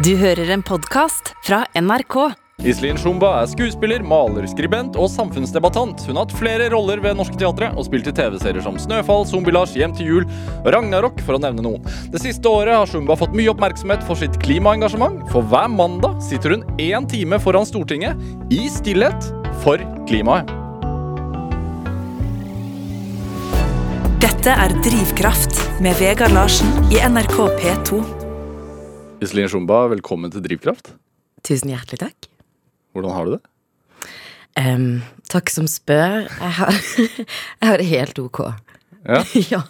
[0.00, 2.14] Du hører en podkast fra NRK.
[2.64, 6.06] Iselin Shumba er skuespiller, maler, skribent og samfunnsdebattant.
[6.06, 9.74] Hun har hatt flere roller ved norske teatre og spilt i TV-serier som Snøfall, Zombie-Lars,
[9.76, 10.24] Hjem til jul
[10.62, 11.84] og Ragnarok, for å nevne noen.
[12.14, 15.26] Det siste året har Shumba fått mye oppmerksomhet for sitt klimaengasjement.
[15.34, 18.16] For hver mandag sitter hun én time foran Stortinget
[18.56, 19.28] i stillhet
[19.66, 20.48] for klimaet.
[24.24, 28.19] Dette er Drivkraft med Vegard Larsen i NRK P2.
[29.20, 30.94] Iselin Shumba, velkommen til Drivkraft.
[31.44, 32.28] Tusen hjertelig takk.
[32.96, 33.42] Hvordan har du det?
[34.60, 34.86] Um,
[35.30, 36.26] takk som spør.
[36.26, 36.72] Jeg har,
[37.60, 38.40] jeg har det helt ok.
[39.06, 39.20] Ja.
[39.54, 39.60] ja.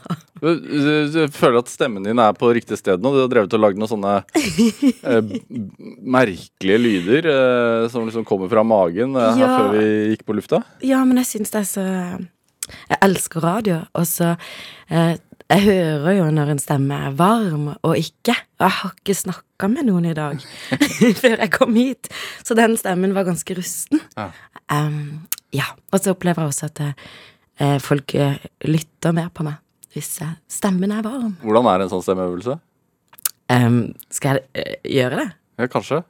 [0.41, 3.13] Du, du, du føler at stemmen din er på riktig sted nå?
[3.15, 5.35] Du har drevet og lagd noen sånne eh,
[6.17, 9.51] merkelige lyder eh, som liksom kommer fra magen eh, her Ja.
[9.59, 10.63] før vi gikk på lufta.
[10.83, 11.85] ja, men jeg syns det er så
[12.91, 14.33] Jeg elsker radio, og så
[14.89, 15.15] eh,
[15.51, 18.37] Jeg hører jo når en stemme er varm og ikke.
[18.61, 20.39] Og jeg har ikke snakka med noen i dag
[21.23, 22.11] før jeg kom hit,
[22.47, 24.03] så den stemmen var ganske rusten.
[24.15, 24.29] Ja.
[24.71, 25.67] Um, ja.
[25.91, 28.39] Og så opplever jeg også at uh, folk eh,
[28.71, 29.59] lytter mer på meg
[29.91, 31.35] hvis eh, stemmen er varm.
[31.43, 32.55] Hvordan er en sånn stemmeøvelse?
[33.51, 33.81] Um,
[34.15, 35.29] skal jeg uh, gjøre det?
[35.61, 36.03] Ja, kanskje.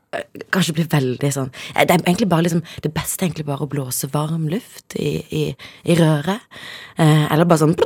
[0.55, 3.67] kanskje blir veldig sånn eh, Det er egentlig bare liksom Det beste er egentlig bare
[3.67, 5.45] å blåse varm luft i, i,
[5.85, 6.47] i røret.
[6.97, 7.77] Eh, eller bare sånn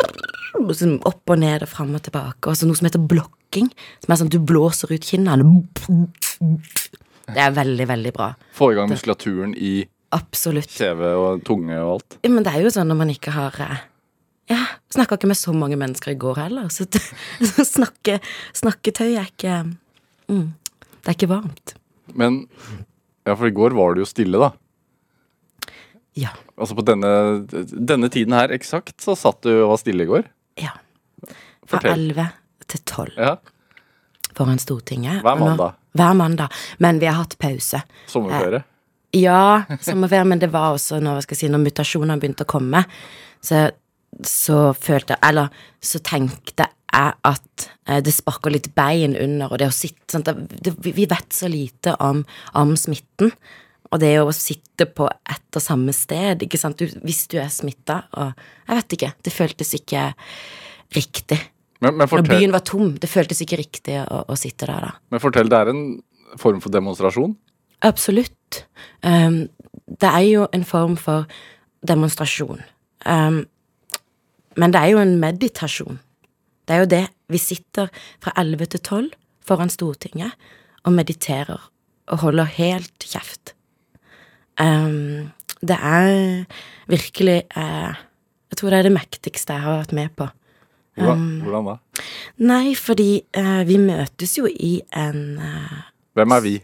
[0.74, 2.50] sånn opp og ned og fram og tilbake.
[2.50, 3.70] Og så noe som heter blokking.
[4.04, 5.48] Som er sånn at du blåser ut kinnene.
[7.24, 8.30] Det er veldig, veldig bra.
[8.54, 9.80] Få i gang muskulaturen i
[10.14, 10.70] Absolutt.
[10.70, 12.18] kjeve og tunge og alt.
[12.22, 13.82] Ja, Men det er jo sånn når man ikke har eh,
[14.52, 14.60] Ja,
[14.92, 16.84] snakka ikke med så mange mennesker i går heller, så,
[17.54, 18.18] så snakke,
[18.52, 19.62] snakketøy er ikke
[20.28, 20.52] mm,
[21.04, 21.74] Det er ikke varmt.
[22.16, 22.44] Men
[23.24, 24.50] ja, for i går var det jo stille, da.
[26.14, 26.30] Ja.
[26.54, 27.10] Altså på denne,
[27.74, 30.28] denne tiden her eksakt så satt du og var stille i går.
[30.60, 30.74] Ja.
[31.68, 33.32] Fra elleve 11 til 12 Ja,
[34.36, 35.22] foran Stortinget.
[35.24, 35.74] Hver mandag.
[35.94, 36.52] Hver mandag.
[36.78, 37.82] Men vi har hatt pause.
[38.10, 38.64] Sommerferie.
[39.14, 42.82] Ja, sommerferie, men det var også når, skal si, når mutasjonene begynte å komme,
[43.44, 43.68] så,
[44.26, 49.68] så følte Eller så tenkte jeg at eh, det sparker litt bein under, og det
[49.68, 52.24] å sitte sant, det, Vi vet så lite om,
[52.54, 53.34] om smitten.
[53.92, 57.50] Og det å sitte på ett og samme sted, ikke sant, du, hvis du er
[57.52, 58.32] smitta og
[58.66, 59.10] Jeg vet ikke.
[59.22, 60.08] Det føltes ikke
[60.96, 61.38] riktig.
[61.84, 64.92] Men, men, Når byen var tom, det føltes ikke riktig å, å sitte der da.
[65.12, 65.82] men fortell, det er en
[66.40, 67.34] form for demonstrasjon.
[67.84, 68.64] Absolutt.
[69.04, 69.44] Um,
[69.86, 71.28] det er jo en form for
[71.86, 72.62] demonstrasjon.
[73.04, 73.42] Um,
[74.56, 76.00] men det er jo en meditasjon.
[76.64, 77.04] Det er jo det.
[77.32, 77.90] Vi sitter
[78.22, 79.10] fra 11 til 12
[79.44, 80.32] foran Stortinget
[80.84, 81.70] og mediterer
[82.12, 83.54] og holder helt kjeft.
[84.60, 85.32] Um,
[85.64, 86.44] det er
[86.86, 87.94] virkelig uh,
[88.50, 90.28] Jeg tror det er det mektigste jeg har vært med på.
[90.94, 92.04] Um, hvordan da?
[92.38, 95.80] Nei, fordi uh, vi møtes jo i en uh,
[96.14, 96.54] Hvem er vi?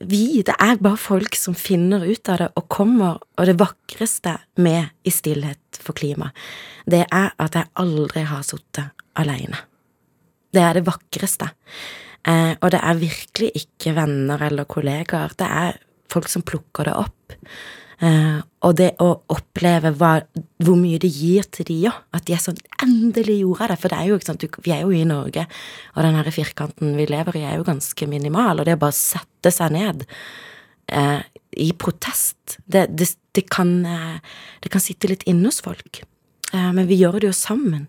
[0.00, 4.36] vi, det er bare folk som finner ut av det og kommer, og det vakreste
[4.62, 6.30] med i stillhet for klima,
[6.90, 9.60] det er at jeg aldri har sittet alene.
[10.54, 11.50] Det er det vakreste.
[12.24, 15.80] Eh, og det er virkelig ikke venner eller kollegaer, det er
[16.12, 17.34] folk som plukker det opp.
[18.04, 20.16] Eh, og det å oppleve hva,
[20.64, 23.76] hvor mye det gir til de òg, at de er sånn Endelig gjorde jeg det!
[23.80, 25.44] For det er jo ikke sant, vi er jo i Norge,
[25.94, 28.96] og den her firkanten vi lever i, er jo ganske minimal, og det å bare
[28.98, 30.04] sette seg ned
[30.92, 31.22] eh,
[31.64, 36.02] i protest, det, det, det, kan, eh, det kan sitte litt inne hos folk.
[36.54, 37.88] Men vi gjør det jo sammen.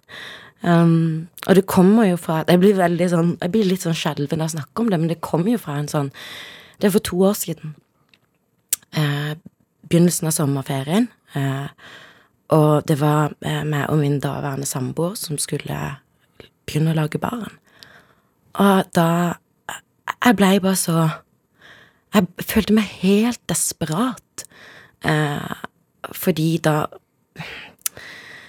[0.63, 4.39] Um, og det kommer jo fra Jeg blir veldig sånn Jeg blir litt sånn skjelven
[4.41, 6.07] av å snakke om det, men det kommer jo fra en sånn
[6.79, 7.75] Det er for to år siden.
[8.95, 9.35] Uh,
[9.85, 11.09] begynnelsen av sommerferien.
[11.35, 11.67] Uh,
[12.55, 15.77] og det var uh, meg og min daværende samboer som skulle
[16.65, 17.59] begynne å lage barn.
[18.59, 19.37] Og da
[20.23, 21.09] Jeg blei bare så
[22.15, 24.45] Jeg følte meg helt desperat.
[26.15, 26.85] Fordi da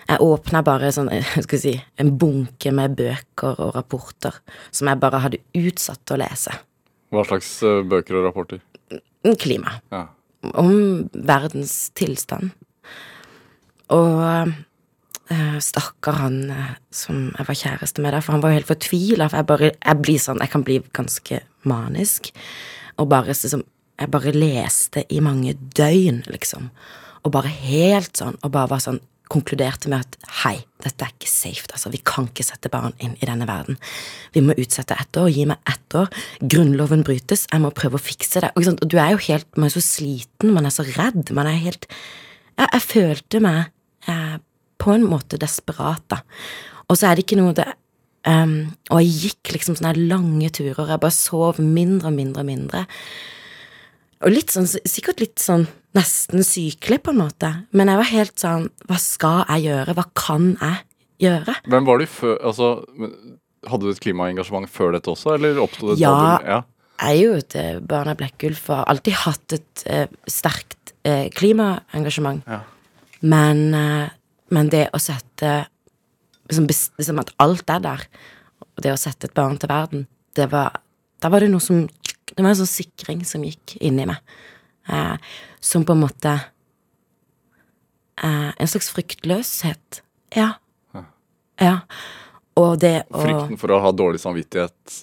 [0.06, 1.10] Jeg åpna bare sånn,
[1.46, 4.38] skal si, en bunke med bøker og rapporter
[4.70, 6.54] som jeg bare hadde utsatt å lese.
[7.14, 8.62] Hva slags eh, bøker og rapporter?
[9.40, 9.80] Klima.
[9.90, 10.06] Ja.
[10.54, 12.52] om verdens tilstand.
[13.90, 14.22] Og
[15.30, 18.70] eh, stakkar han eh, som jeg var kjæreste med der, for han var jo helt
[18.70, 22.30] fortvila, for jeg bare Jeg blir sånn Jeg kan bli ganske manisk.
[22.98, 23.64] Og bare liksom
[23.98, 26.70] Jeg bare leste i mange døgn, liksom.
[27.24, 29.00] Og bare helt sånn, og bare var sånn
[29.32, 33.16] konkluderte med at hei, dette er ikke safe, altså, vi kan ikke sette barn inn
[33.20, 33.78] i denne verden.
[34.34, 36.10] Vi må utsette ett år, gi meg ett år.
[36.42, 38.52] Grunnloven brytes, jeg må prøve å fikse det.
[38.56, 41.58] Og, du er jo helt, man er så sliten, man er så redd, man er
[41.62, 41.88] helt
[42.56, 43.66] Jeg, jeg følte meg
[44.08, 44.38] eh,
[44.80, 46.22] på en måte desperat, da.
[46.88, 47.66] Og så er det ikke noe det
[48.26, 52.48] Um, og jeg gikk liksom sånne lange turer, jeg bare sov mindre og mindre og
[52.48, 52.80] mindre.
[54.26, 58.38] Og litt sånn, sikkert litt sånn nesten sykelig, på en måte, men jeg var helt
[58.40, 59.96] sånn Hva skal jeg gjøre?
[59.96, 60.82] Hva kan jeg
[61.26, 61.56] gjøre?
[61.66, 62.70] Hvem var du før Altså,
[63.70, 66.16] hadde du et klimaengasjement før dette også, eller oppsto det Ja.
[66.44, 66.62] ja.
[66.96, 70.94] Jeg er jo et eh, barn av Blekkulf og har alltid hatt et uh, sterkt
[71.04, 72.46] uh, klimaengasjement.
[72.48, 72.62] Ja.
[73.20, 74.06] Men, uh,
[74.56, 75.66] men det å sette
[76.48, 78.06] liksom, liksom At alt er der,
[78.64, 80.06] og det å sette et barn til verden,
[80.36, 80.80] det var
[81.20, 84.20] Da var det noe som Det var en sånn sikring som gikk inni meg,
[84.88, 85.16] eh,
[85.60, 86.34] som på en måte
[88.22, 90.02] eh, En slags fryktløshet.
[90.36, 90.52] Ja.
[91.60, 91.80] Ja.
[92.56, 94.96] Og det å Frykten for å ha dårlig samvittighet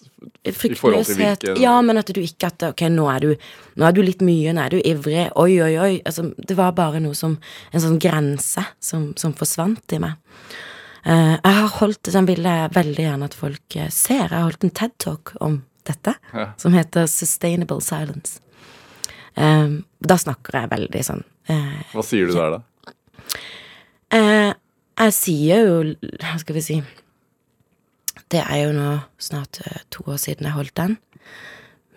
[0.48, 3.32] i forhold til hvilke Ja, men at du ikke at Ok, nå er du
[3.78, 5.28] Nå er du litt mye, nå er du ivrig.
[5.40, 5.94] Oi, oi, oi.
[6.06, 7.36] Altså, det var bare noe som
[7.72, 10.18] En sånn grense som, som forsvant i meg.
[11.04, 14.30] Uh, jeg har holdt Den vil jeg veldig gjerne at folk eh, ser.
[14.30, 16.46] Jeg har holdt en TED-talk om dette, Ja.
[16.58, 18.40] som heter Sustainable Silence.
[19.34, 19.70] Eh,
[20.04, 22.98] da snakker jeg veldig sånn uh, Hva sier du der, da?
[24.14, 24.52] Uh,
[25.02, 25.80] jeg sier jo
[26.22, 26.78] Hva skal vi si
[28.30, 30.98] Det er jo nå snart uh, to år siden jeg holdt den.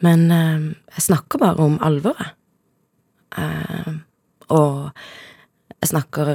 [0.05, 2.35] Men eh, jeg snakker bare om alvoret.
[3.41, 3.95] Eh,
[4.53, 4.91] og
[5.73, 6.35] jeg snakker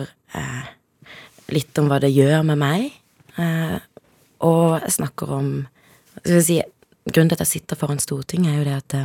[1.53, 2.87] litt om hva det gjør med meg.
[4.41, 5.51] Og jeg snakker om
[6.17, 6.57] Skal vi si
[7.05, 8.95] Grunnen til at jeg sitter foran Stortinget, er jo det at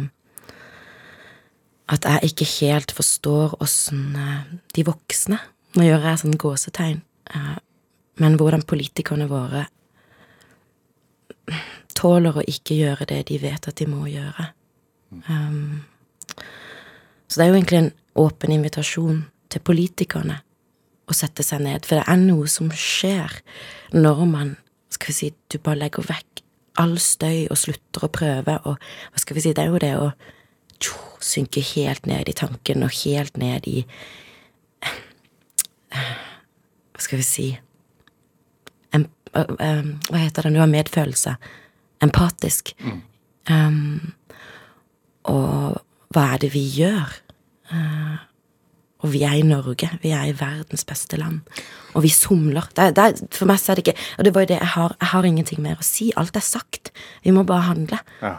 [1.92, 5.38] at jeg ikke helt forstår åssen eh, de voksne
[5.76, 7.02] Nå gjør jeg sånn gåsetegn,
[7.36, 7.56] eh,
[8.22, 9.66] men hvordan politikerne våre
[11.96, 14.46] tåler å ikke gjøre det de vet at de må gjøre.
[15.28, 15.84] Um,
[17.28, 17.92] så det er jo egentlig en
[18.24, 19.20] åpen invitasjon
[19.52, 20.40] til politikerne
[21.06, 23.36] å sette seg ned, for det er noe som skjer
[23.94, 24.54] når man,
[24.90, 26.42] skal vi si, du bare legger vekk
[26.82, 29.92] all støy og slutter å prøve, og hva skal vi si, det er jo det
[30.00, 30.08] å
[30.82, 33.84] tjo, synke helt ned i tanken og helt ned i
[36.96, 37.46] Hva skal vi si
[38.96, 40.54] em, Hva heter det?
[40.54, 41.36] Du har medfølelse.
[42.04, 42.72] Empatisk.
[43.50, 44.14] Um,
[45.28, 45.82] og
[46.14, 47.12] hva er det vi gjør?
[47.72, 48.16] Uh,
[49.04, 49.90] og vi er i Norge.
[50.02, 51.42] Vi er i verdens beste land.
[51.94, 52.66] Og vi somler.
[52.76, 54.96] Det, det, for meg så er det ikke Og det var jo det jeg har.
[55.00, 56.10] Jeg har ingenting mer å si.
[56.16, 56.92] Alt er sagt.
[57.24, 58.00] Vi må bare handle.
[58.22, 58.38] Ja.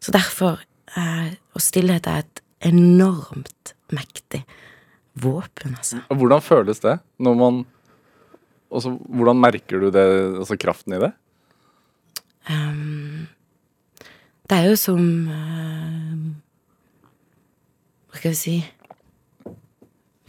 [0.00, 0.62] Så derfor
[0.98, 4.42] Og stillhet er et enormt mektig
[5.20, 6.00] våpen, altså.
[6.08, 7.60] Hvordan føles det når man
[8.70, 10.06] også, hvordan merker du det,
[10.40, 11.10] altså kraften i det?
[12.50, 13.26] Um,
[14.48, 16.14] det er jo som uh,
[18.10, 18.54] Hva skal vi si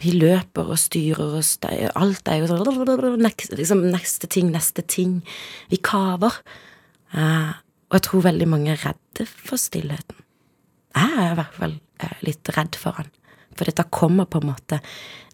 [0.02, 3.24] Vi løper og styrer og støy, Alt er jo sånn
[3.56, 5.20] liksom, Neste ting, neste ting.
[5.72, 6.36] Vi kaver.
[7.14, 7.56] Uh,
[7.88, 10.20] og jeg tror veldig mange er redde for stillheten.
[10.92, 13.08] Jeg er i hvert fall eh, litt redd for han.
[13.56, 14.78] For dette kommer på en måte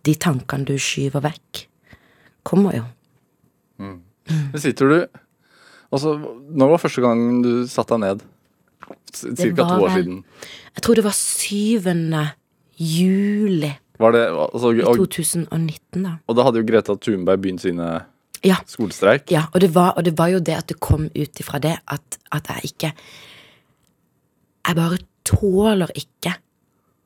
[0.06, 1.64] De tankene du skyver vekk,
[2.46, 2.84] kommer jo.
[3.78, 4.98] Men sitter du
[5.88, 6.16] Altså,
[6.52, 8.24] når var første gang du satte deg ned?
[9.16, 10.18] Cirka to år siden.
[10.76, 11.88] Jeg tror det var 7.
[12.78, 16.12] juli Var det, altså, i og, 2019, da.
[16.28, 17.88] og da hadde jo Greta Thunberg begynt sine
[18.46, 19.30] Ja, skolestreik.
[19.34, 21.74] ja og, det var, og det var jo det at det kom ut ifra det
[21.88, 22.92] at, at jeg ikke
[24.68, 24.98] Jeg bare
[25.28, 26.34] tåler ikke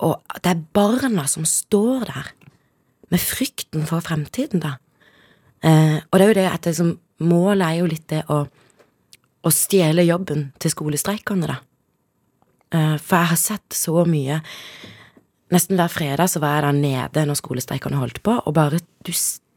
[0.02, 2.30] Og det er barna som står der
[3.12, 4.72] med frykten for fremtiden, da.
[5.62, 6.88] Eh, og det er jo det at det som,
[7.22, 8.40] målet er jo litt det å,
[9.46, 11.60] å stjele jobben til skolestreikerne, da.
[12.72, 14.40] Eh, for jeg har sett så mye
[15.52, 19.10] Nesten hver fredag så var jeg der nede når skolestreikerne holdt på, og bare du,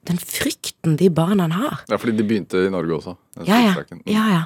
[0.05, 1.81] den frykten de barna har.
[1.89, 3.15] Ja, fordi de begynte i Norge også.
[3.47, 3.73] Ja, ja.
[4.07, 4.41] ja, ja.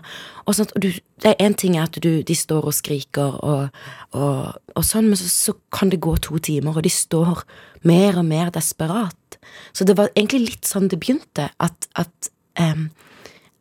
[0.45, 0.89] Og sånt, og du,
[1.21, 3.81] det er en ting er at du, de står og skriker og,
[4.17, 7.43] og, og sånn, men så, så kan det gå to timer, og de står
[7.87, 9.39] mer og mer desperat.
[9.75, 12.89] Så det var egentlig litt sånn det begynte, at, at um,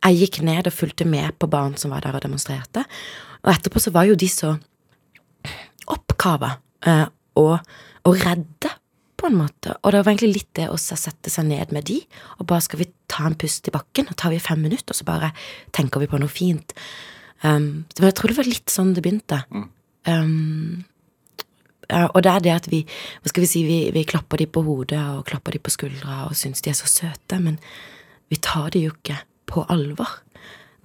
[0.05, 2.85] jeg gikk ned og fulgte med på barn som var der og demonstrerte,
[3.43, 4.55] og etterpå så var jo de så
[5.89, 6.55] oppkava
[6.87, 7.07] uh,
[7.39, 7.57] og,
[8.07, 8.71] og redde,
[9.19, 9.75] på en måte.
[9.83, 11.99] Og det var egentlig litt det å sette seg ned med de,
[12.39, 14.99] og bare skal vi ta en pust i bakken, og tar vi fem minutter, og
[14.99, 15.33] så bare
[15.75, 16.75] tenker vi på noe fint.
[17.43, 19.43] Um, men jeg tror det var litt sånn det begynte.
[20.07, 20.85] Um,
[21.89, 24.61] og det er det at vi hva skal vi si, vi, vi klapper de på
[24.65, 27.57] hodet og klapper de på skuldra og syns de er så søte, men
[28.29, 29.17] vi tar de jo ikke
[29.49, 30.19] på alvor.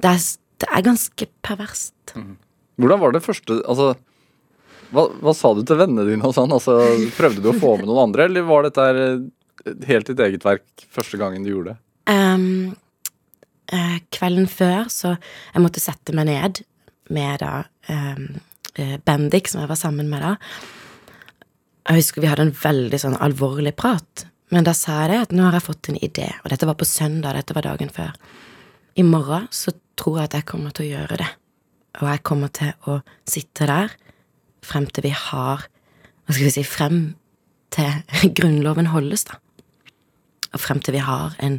[0.01, 0.23] Det er,
[0.63, 2.15] det er ganske perverst.
[2.81, 3.93] Hvordan var det første Altså,
[4.95, 6.53] hva, hva sa du til vennene dine og sånn?
[6.55, 6.79] Altså,
[7.17, 10.87] prøvde du å få med noen andre, eller var dette eh, helt ditt eget verk
[10.93, 11.81] første gangen du gjorde det?
[12.11, 12.75] Um,
[13.73, 16.63] uh, kvelden før, så jeg måtte sette meg ned
[17.15, 18.29] med da um,
[18.79, 20.35] uh, Bendik, som jeg var sammen med da.
[21.89, 25.35] Jeg husker vi hadde en veldig sånn alvorlig prat, men da sa jeg det at
[25.35, 28.15] nå har jeg fått en idé, og dette var på søndag, dette var dagen før.
[28.95, 31.31] I morgen så tror jeg at jeg kommer til å gjøre det,
[32.01, 33.93] og jeg kommer til å sitte der
[34.67, 35.67] frem til vi har
[36.25, 37.01] Hva skal vi si Frem
[37.75, 39.41] til Grunnloven holdes, da.
[40.55, 41.59] Og frem til vi har en,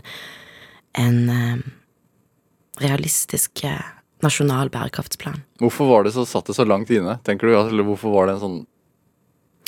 [0.96, 1.66] en eh,
[2.80, 3.82] realistisk eh,
[4.24, 5.42] nasjonal bærekraftsplan.
[5.60, 7.58] Hvorfor var det så satt det så langt inne, tenker du?
[7.60, 8.62] Eller hvorfor var det en sånn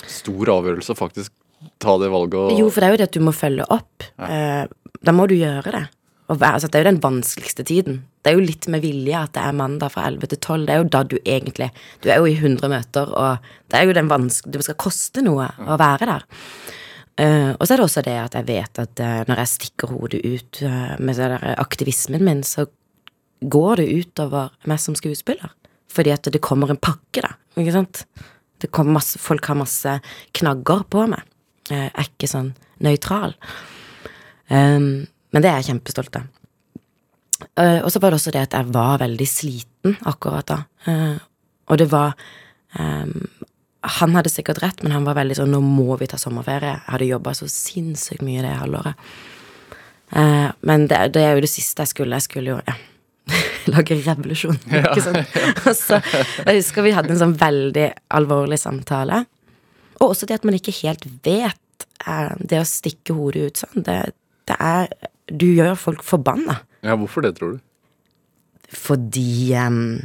[0.07, 1.33] stor avgjørelse å faktisk
[1.81, 4.05] ta det valget og Jo, for det er jo det at du må følge opp.
[4.23, 4.63] Eh,
[5.03, 5.83] da må du gjøre det.
[6.27, 8.01] Være, altså, det er jo den vanskeligste tiden.
[8.19, 10.65] Det er jo litt med vilje at det er mandag fra 11 til 12.
[10.67, 11.69] Det er jo da du egentlig
[12.03, 13.37] Du er jo i 100 møter, og
[13.71, 14.51] det er jo den vanske...
[14.51, 16.27] Det skal koste noe å være der.
[17.17, 19.93] Uh, og så er det også det at jeg vet at uh, når jeg stikker
[19.95, 22.67] hodet ut uh, med der aktivismen min, så
[23.41, 25.55] går det utover meg som skuespiller.
[25.89, 27.31] Fordi at det kommer en pakke, da.
[27.55, 28.03] Ikke sant?
[28.59, 29.99] Det masse, folk har masse
[30.35, 31.23] knagger på meg.
[31.71, 32.51] Jeg er ikke sånn
[32.83, 33.33] nøytral.
[34.51, 35.07] Um,
[35.37, 36.25] men det er jeg kjempestolt av.
[37.61, 40.55] Uh, og så var det også det at jeg var veldig sliten akkurat da.
[40.87, 41.17] Uh,
[41.69, 42.15] og det var
[42.79, 43.27] um,
[43.99, 46.73] Han hadde sikkert rett, men han var veldig sånn 'Nå må vi ta sommerferie'.
[46.73, 48.97] Jeg hadde jobba så sinnssykt mye det halvåret.
[50.09, 52.17] Uh, men det, det, er jo det siste jeg skulle.
[52.17, 52.75] Jeg skulle jo ja,
[53.75, 55.37] lage revolusjon, ikke sant.
[55.69, 56.01] Og så,
[56.47, 59.21] jeg husker vi hadde en sånn veldig alvorlig samtale.
[60.01, 61.85] Og også det at man ikke helt vet
[62.41, 63.85] det å stikke hodet ut sånn.
[63.85, 63.99] Det,
[64.49, 64.89] det er
[65.27, 66.61] Du gjør folk forbanna.
[66.85, 67.63] Ja, hvorfor det, tror du?
[68.67, 69.97] Fordi um,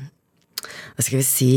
[0.94, 1.52] Hva skal vi si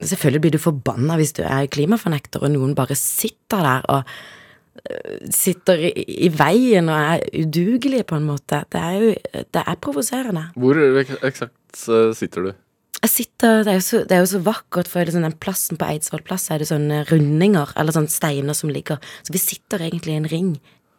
[0.00, 5.26] Selvfølgelig blir du forbanna hvis du er klimafornekter, og noen bare sitter der og uh,
[5.28, 5.90] sitter i,
[6.24, 8.62] i, veien og er udugelige, på en måte.
[8.72, 9.12] Det er jo
[9.44, 10.46] Det er provoserende.
[10.56, 11.84] Hvor eksakt
[12.16, 12.52] sitter du?
[13.00, 15.86] Jeg sitter, det er, så, det er jo så vakkert, for liksom den plassen på
[15.88, 20.16] Eidsvoll plass er det sånne rundinger, eller sånne steiner som ligger Så vi sitter egentlig
[20.16, 20.50] i en ring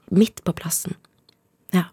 [0.09, 0.97] midt på plassen.
[1.75, 1.87] Ja.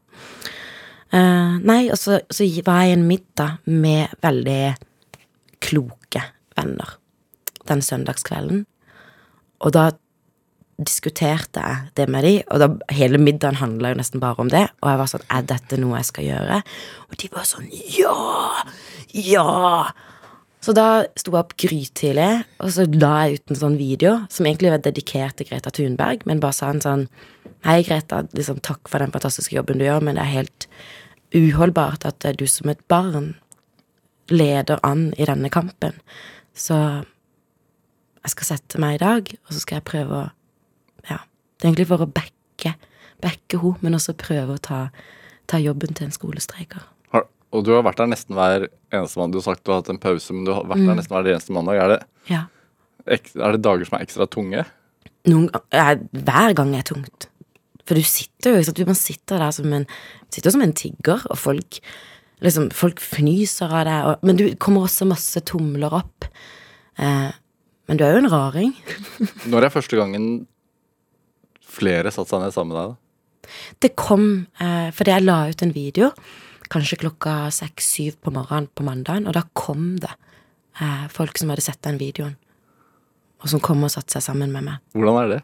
[1.08, 4.62] Uh, nei, og så, så var jeg i en middag med veldig
[5.64, 6.25] kloke
[6.58, 6.99] venner
[7.68, 8.66] den søndagskvelden.
[9.61, 9.90] Og da
[10.78, 14.68] diskuterte jeg det med de, og da hele middagen handla jo nesten bare om det.
[14.80, 16.61] Og jeg var sånn Er dette noe jeg skal gjøre?
[17.11, 17.66] Og de var sånn
[17.97, 18.14] Ja!
[19.11, 19.49] Ja!
[20.65, 24.47] Så da sto jeg opp grytidlig, og så la jeg ut en sånn video som
[24.49, 27.09] egentlig var dedikert til Greta Thunberg, men bare sa en sånn
[27.67, 30.67] Hei, Greta, liksom takk for den fantastiske jobben du gjør, men det er helt
[31.35, 33.33] uholdbart at du som et barn
[34.31, 35.97] leder an i denne kampen.
[36.55, 36.77] Så
[38.23, 40.27] jeg skal sette meg i dag, og så skal jeg prøve å
[41.09, 41.23] Ja,
[41.59, 42.75] det er egentlig for å backe,
[43.23, 44.81] backe henne, men også prøve å ta,
[45.50, 46.83] ta jobben til en skolestreiker.
[47.55, 49.38] Og du har vært der nesten hver eneste mandag.
[49.38, 50.90] Du har sagt du har hatt en pause, men du har vært mm.
[50.90, 51.81] der nesten hver eneste mandag.
[51.81, 52.43] Er det, ja.
[53.09, 54.67] er det dager som er ekstra tunge?
[55.28, 57.31] Noen, hver gang er tungt.
[57.88, 59.88] For du sitter jo, du man sitter der som en,
[60.35, 61.81] sitter som en tigger, og folk
[62.45, 66.28] liksom, folk fnyser av deg, og, men du kommer også masse tomler opp.
[67.00, 67.31] Eh,
[67.88, 68.75] men du er jo en raring.
[69.50, 70.28] Når er første gangen
[71.78, 73.05] flere satte seg ned sammen med deg, da?
[73.81, 74.25] Det kom
[74.61, 76.11] eh, fordi jeg la ut en video
[76.73, 80.13] kanskje klokka seks-syv på morgenen på mandagen, og da kom det
[80.81, 82.37] eh, folk som hadde sett den videoen,
[83.43, 84.83] og som kom og satte seg sammen med meg.
[84.97, 85.41] Hvordan er det?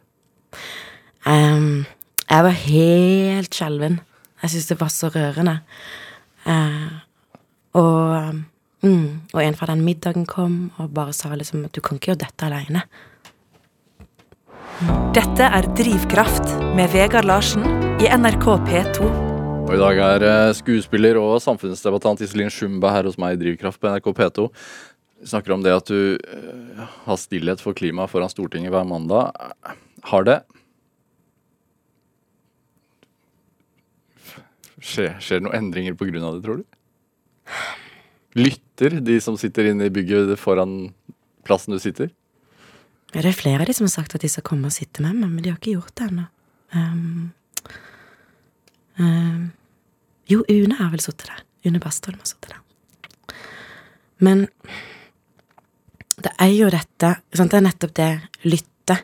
[1.24, 1.84] Um,
[2.28, 4.00] jeg var helt skjelven.
[4.42, 5.58] Jeg syntes det var så rørende.
[6.44, 7.00] Uh,
[7.80, 8.44] og,
[8.84, 12.12] mm, og en fra den middagen kom og bare sa liksom at du kan ikke
[12.12, 12.84] gjøre dette aleine.
[15.14, 17.64] Dette er Drivkraft med Vegard Larsen
[18.02, 19.33] i NRK P2.
[19.64, 23.80] Og I dag er eh, skuespiller og samfunnsdebattant Iselin Schumba her hos meg i Drivkraft
[23.80, 24.44] på NRK P2.
[25.24, 29.32] Vi snakker om det at du uh, har stillhet for klima foran Stortinget hver mandag.
[30.10, 30.42] Har det
[34.84, 36.12] Skjer, skjer det noen endringer pga.
[36.12, 36.64] det, tror du?
[38.36, 40.92] Lytter de som sitter inne i bygget foran
[41.48, 42.12] plassen du sitter?
[43.14, 45.16] Det er flere av de som har sagt at de skal komme og sitte med
[45.22, 46.28] meg, men de har ikke gjort det ennå.
[46.74, 47.32] Um,
[49.00, 49.50] Uh,
[50.30, 51.42] jo, Une har vel sittet der.
[51.64, 52.60] Une Bastholm har sittet der.
[54.22, 54.46] Men
[56.22, 57.50] det er jo dette sant?
[57.50, 58.10] Det er nettopp det
[58.46, 58.98] lytte.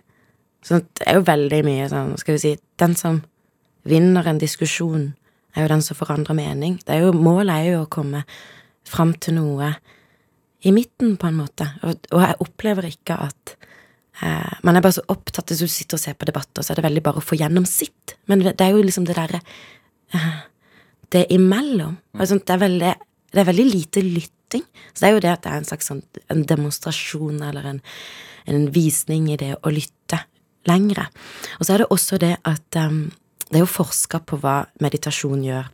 [0.64, 3.22] Sånn, det er jo veldig mye sånn, skal vi si Den som
[3.88, 5.10] vinner en diskusjon,
[5.56, 6.78] er jo den som forandrer mening.
[6.86, 8.22] Er jo, målet er jo å komme
[8.88, 9.72] fram til noe
[10.64, 11.66] i midten, på en måte.
[11.86, 13.54] Og, og jeg opplever ikke at
[14.20, 16.80] eh, Man er bare så opptatt Hvis du sitter og ser på debatter, så er
[16.80, 18.16] det veldig bare å få gjennom sitt.
[18.28, 19.40] Men det, det er jo liksom det derre
[21.10, 21.96] det imellom.
[22.18, 22.92] Altså, det, er veldig,
[23.32, 24.66] det er veldig lite lytting.
[24.92, 27.80] Så det er jo det at det er en slags sånn, en demonstrasjon eller en,
[28.50, 30.22] en visning i det å lytte
[30.68, 31.08] lengre.
[31.58, 33.04] Og så er det også det at um,
[33.50, 35.70] det er jo forska på hva meditasjon gjør.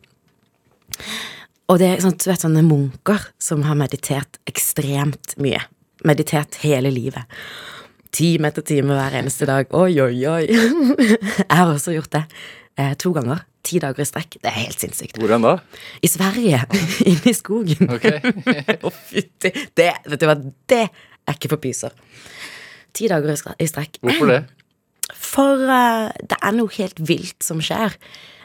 [1.67, 5.61] Og det er sånn, du vet, sånne munker som har meditert ekstremt mye.
[6.07, 7.27] Meditert hele livet.
[8.15, 9.69] Time etter time hver eneste dag.
[9.77, 10.45] Oi, oi, oi.
[11.43, 12.25] Jeg har også gjort det
[12.79, 13.45] eh, to ganger.
[13.67, 14.39] Ti dager i strekk.
[14.39, 15.19] Det er helt sinnssykt.
[15.21, 15.55] Hvordan da?
[16.05, 16.63] I Sverige.
[17.11, 17.91] Inne i skogen.
[18.87, 19.53] Å, fytti.
[19.77, 20.37] Det, vet du hva,
[20.71, 21.97] det er ikke for pyser.
[22.97, 24.01] Ti dager i strekk.
[24.05, 24.41] Hvorfor det?
[25.13, 27.95] For uh, det er noe helt vilt som skjer.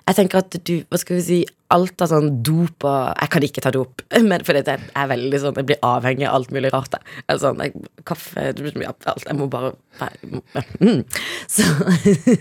[0.07, 1.39] Jeg tenker at du, hva skal vi si,
[1.71, 5.41] alt av sånn dop og Jeg kan ikke ta dop, men fordi det er veldig
[5.43, 6.97] sånn Jeg blir avhengig av alt mulig rart.
[6.97, 7.15] jeg.
[7.29, 9.73] Jeg Sånn, jeg, kaffe alt, Jeg må bare
[10.83, 11.01] mm.
[11.51, 11.67] Så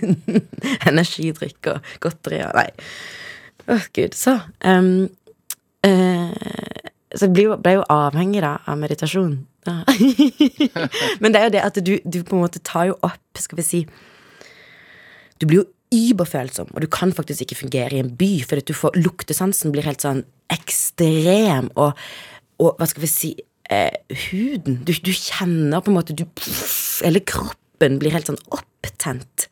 [0.91, 2.69] Energidrikk og godteri og Nei.
[3.71, 4.17] Åh, gud.
[4.19, 5.07] Så um,
[5.87, 6.33] uh,
[7.15, 9.39] Så jeg blir jo, ble jo avhengig da av meditasjon.
[9.69, 9.83] Ja.
[11.21, 13.61] men det er jo det at du, du på en måte tar jo opp, skal
[13.61, 13.81] vi si
[15.41, 18.77] du blir jo überfølsom, og du kan faktisk ikke fungere i en by, fordi du
[18.79, 21.99] får luktesansen blir helt sånn ekstrem, og,
[22.63, 23.31] og hva skal vi si
[23.71, 23.95] eh,
[24.29, 26.27] Huden du, du kjenner på en måte du,
[27.01, 29.47] Hele kroppen blir helt sånn opptent.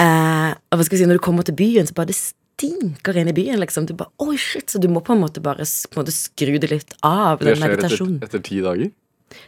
[0.00, 3.16] Eh, og hva skal vi si, når du kommer til byen, så bare det stinker
[3.16, 3.86] inn i byen, liksom.
[3.88, 4.68] Du bare Oi, shit!
[4.70, 7.54] Så du må på en måte bare på en måte skru det litt av, Det
[7.54, 8.92] den skjer etter, etter ti dager?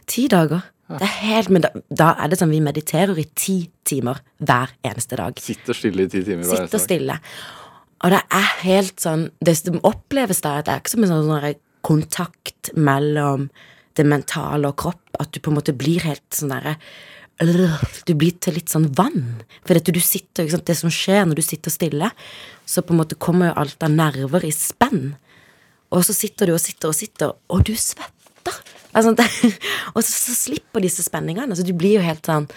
[0.08, 0.64] Ti dager.
[1.00, 3.56] Det er helt, men da, da er det sånn vi mediterer i ti
[3.88, 5.40] timer hver eneste dag.
[5.42, 6.86] Sitter stille i ti timer hver eneste dag?
[6.86, 7.18] stille.
[8.02, 11.12] Og det er helt sånn Det som oppleves da, at det er ikke som en
[11.12, 13.48] sånn sånn kontakt mellom
[13.98, 16.76] det mentale og kropp, at du på en måte blir helt sånn derre
[17.42, 19.42] øh, Du blir til litt sånn vann.
[19.66, 22.12] For du sitter, det som skjer når du sitter stille,
[22.64, 25.16] så på en måte kommer jo alt av nerver i spenn.
[25.92, 28.56] Og så sitter du og sitter og sitter, og du svetter.
[28.92, 29.26] Altså, det,
[29.96, 31.56] og så, så slipper disse spenningene.
[31.56, 32.48] Så du blir jo helt sånn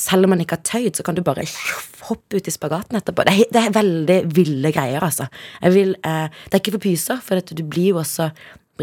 [0.00, 1.44] Selv om man ikke har tøyd, så kan du bare
[2.08, 3.26] hoppe ut i spagaten etterpå.
[3.28, 5.26] Det er, det er veldig ville greier, altså.
[5.74, 8.30] Vil, eh, det er ikke for pyser, for at du blir jo også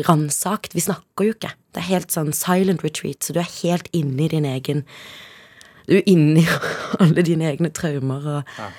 [0.05, 0.75] ransakt.
[0.77, 1.49] Vi snakker jo ikke.
[1.73, 4.85] Det er helt sånn silent retreat, så du er helt inne i din egen
[5.87, 6.47] Du er inne i
[7.03, 8.69] alle dine egne traumer, og,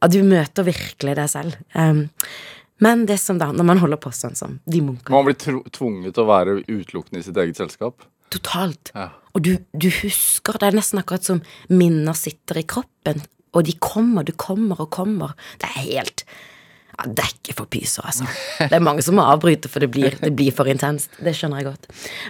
[0.00, 1.58] og du møter virkelig deg selv.
[1.76, 2.06] Um,
[2.82, 6.16] men det som da, når man holder på sånn som de munkene Man blir tvunget
[6.16, 8.02] til å være utelukkende i sitt eget selskap.
[8.34, 8.90] Totalt.
[8.96, 9.12] Ja.
[9.34, 13.22] Og du, du husker Det er nesten akkurat som minner sitter i kroppen,
[13.54, 15.36] og de kommer, du kommer og kommer.
[15.62, 16.24] Det er helt
[16.94, 18.26] ja, Det er ikke for pyser, altså.
[18.70, 21.14] Det er mange som må avbryte, for det blir, det blir for intenst.
[21.22, 21.88] Det skjønner jeg godt.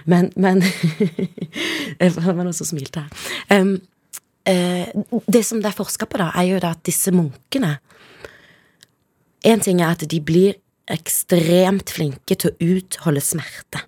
[0.09, 0.61] Men, men
[1.99, 3.27] Det var noen som smilte her.
[3.53, 3.75] Um,
[4.49, 7.75] uh, det som det er forska på, da, er jo da at disse munkene
[9.45, 10.57] En ting er at de blir
[10.91, 13.83] ekstremt flinke til å utholde smerte.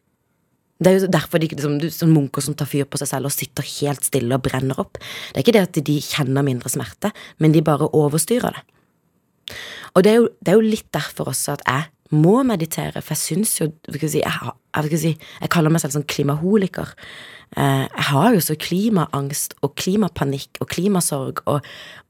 [0.77, 3.33] Det er jo derfor de liksom, sånn munker som tar fyr på seg selv og
[3.33, 4.99] sitter helt stille og brenner opp.
[4.99, 7.09] Det er ikke det at de kjenner mindre smerte,
[7.41, 9.57] men de bare overstyrer det.
[9.97, 13.15] Og det er jo, det er jo litt derfor også at jeg må meditere, for
[13.15, 16.93] jeg syns jo jeg, si, jeg, jeg, si, jeg kaller meg selv sånn klimaholiker.
[17.57, 21.65] Eh, jeg har jo så klimaangst og klimapanikk og klimasorg og,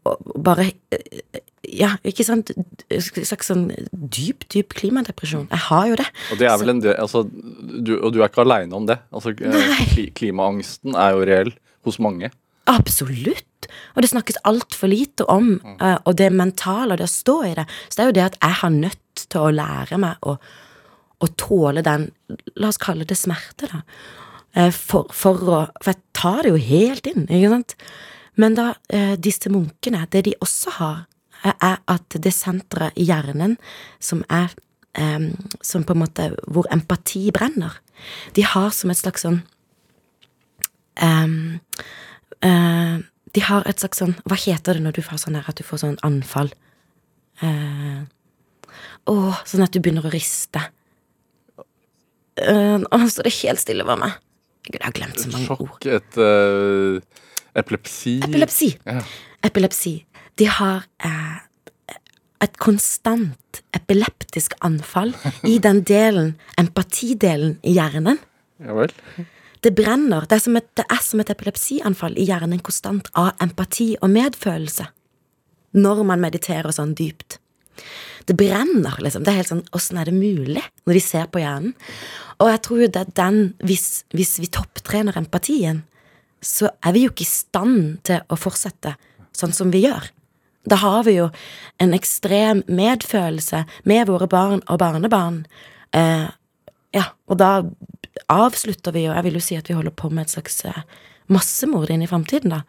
[0.10, 2.52] og bare eh, Ja, ikke sant?
[2.88, 5.50] Slags sånn dyp, dyp klimadepresjon.
[5.52, 6.06] Jeg har jo det.
[6.32, 8.96] Og det er vel en del, altså, du, og du er ikke aleine om det.
[9.12, 11.52] Altså, eh, kli, klimaangsten er jo reell
[11.88, 12.30] hos mange.
[12.72, 13.68] Absolutt.
[13.96, 15.58] Og det snakkes altfor lite om.
[15.80, 17.68] eh, og det mentale, det å stå i det.
[17.90, 20.38] Så det er jo det at jeg har nødt til å lære meg å,
[21.20, 22.08] å tåle den,
[22.56, 23.82] la oss kalle det smerte, da.
[24.56, 27.76] Eh, For, for å For jeg tar det jo helt inn, ikke sant?
[28.38, 28.72] Men da,
[29.18, 30.98] disse munkene, det de også har,
[31.56, 33.58] er at det senteret i hjernen
[34.00, 34.54] som er
[34.98, 35.30] eh,
[35.62, 37.80] Som på en måte Hvor empati brenner.
[38.34, 39.42] De har som et slags sånn
[41.02, 41.60] um,
[42.46, 42.98] uh,
[43.34, 45.66] de har et slags sånn Hva heter det når du får sånn her at du
[45.66, 46.52] får sånn anfall?
[47.44, 48.06] Uh,
[49.08, 50.60] Åh, sånn at du begynner å riste.
[52.38, 54.18] Uh, så står det helt stille over meg.
[54.68, 55.78] Gud, jeg har glemt så mange ord.
[55.78, 57.00] Sjokk, et uh,
[57.58, 58.74] epilepsi Epilepsi.
[58.84, 59.00] Ja.
[59.48, 59.94] Epilepsi.
[60.38, 61.38] De har eh,
[62.46, 65.14] et konstant epileptisk anfall
[65.48, 68.22] i den delen, empatidelen i hjernen.
[68.62, 68.94] Ja vel.
[69.66, 70.28] Det brenner.
[70.30, 74.86] Det er, som et, er som et epilepsianfall i hjernen konstant av empati og medfølelse.
[75.78, 77.40] Når man mediterer sånn dypt.
[78.28, 79.24] Det brenner, liksom.
[79.24, 80.64] Det er helt sånn Åssen er det mulig?
[80.88, 81.74] Når de ser på hjernen.
[82.42, 85.84] Og jeg tror jo det er den Hvis, hvis vi topptrener empatien,
[86.44, 88.94] så er vi jo ikke i stand til å fortsette
[89.36, 90.06] sånn som vi gjør.
[90.68, 91.30] Da har vi jo
[91.82, 95.44] en ekstrem medfølelse med våre barn og barnebarn.
[95.96, 96.28] Eh,
[96.96, 97.52] ja, og da
[98.32, 100.82] avslutter vi jo Jeg vil jo si at vi holder på med et slags eh,
[101.32, 102.64] massemord inn i framtiden, da.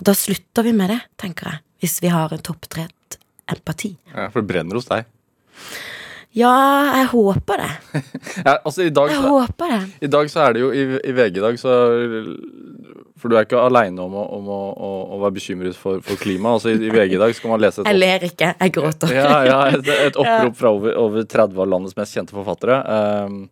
[0.00, 3.18] Og da slutter vi med det, tenker jeg, hvis vi har en topptrent
[3.50, 3.96] empati.
[4.14, 5.08] Ja, for det brenner hos deg.
[6.36, 6.50] Ja,
[7.00, 7.70] jeg håper det.
[8.46, 9.80] Ja, altså, i dag, Jeg så, håper det.
[10.06, 11.72] I dag så er det jo I, i VG i dag så
[13.20, 16.16] For du er ikke aleine om, å, om å, å, å være bekymret for, for
[16.20, 16.54] klima.
[16.56, 19.12] Altså, i, I VG i dag skal man lese et Jeg ler ikke, jeg gråter.
[19.18, 22.78] ja, ja, et, et opprop fra over, over 30 av landets mest kjente forfattere.
[22.96, 23.42] ehm,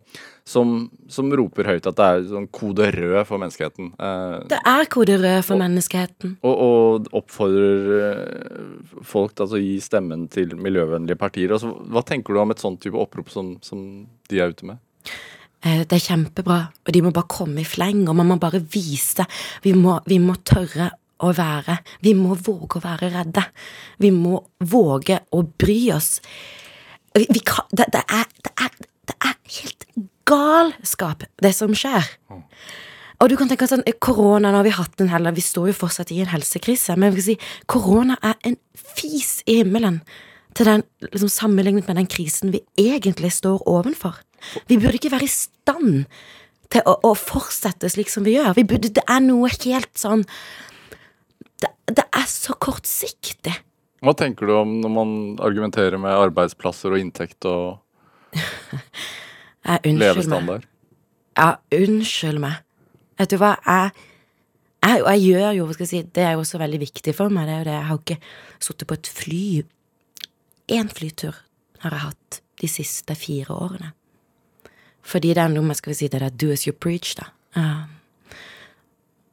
[0.49, 3.91] som, som roper høyt at det er sånn kode rød for menneskeheten.
[4.01, 6.37] eh, Det er kode rød for menneskeheten.
[6.43, 11.53] og, og oppfordrer eh, folk til altså, å gi stemmen til miljøvennlige partier.
[11.53, 13.83] Altså, hva tenker du om et sånt type opprop som, som
[14.33, 14.81] de er ute med?
[15.61, 18.61] Eh, Det er kjempebra, og de må bare komme i fleng, og man må bare
[18.73, 19.27] vise.
[19.65, 23.43] Vi må, vi må tørre å være Vi må våge å være redde.
[23.99, 26.21] Vi må våge å bry oss.
[27.17, 28.77] Vi, vi kan, det, det, er, det, er,
[29.11, 29.89] det er helt
[30.29, 32.07] galskap, det som skjer.
[33.19, 35.79] Og du kan tenke sånn, korona, nå har vi hatt en heller, vi står jo
[35.81, 37.37] fortsatt i en helsekrise, men vi kan si,
[37.71, 40.03] korona er en fis i himmelen
[40.59, 44.21] til den, liksom sammenlignet med den krisen vi egentlig står ovenfor.
[44.71, 46.07] Vi burde ikke være i stand
[46.73, 48.55] til å, å fortsette slik som vi gjør.
[48.59, 50.25] Vi burde, det er noe helt sånn
[51.59, 53.55] det, det er så kortsiktig.
[54.05, 57.81] Hva tenker du om når man argumenterer med arbeidsplasser og inntekt og
[59.69, 60.65] Jeg, unnskyld meg.
[61.37, 62.63] Ja, unnskyld meg.
[63.21, 64.07] Vet du hva, jeg,
[64.87, 67.35] jeg, jeg gjør jo, hva skal jeg si, det er jo også veldig viktig for
[67.35, 68.19] meg, det er jo det, jeg har ikke
[68.65, 69.45] sittet på et fly,
[70.79, 71.39] én flytur
[71.85, 73.93] har jeg hatt de siste fire årene.
[75.09, 77.31] Fordi det er noe med, skal vi si, det der do as you preach, da.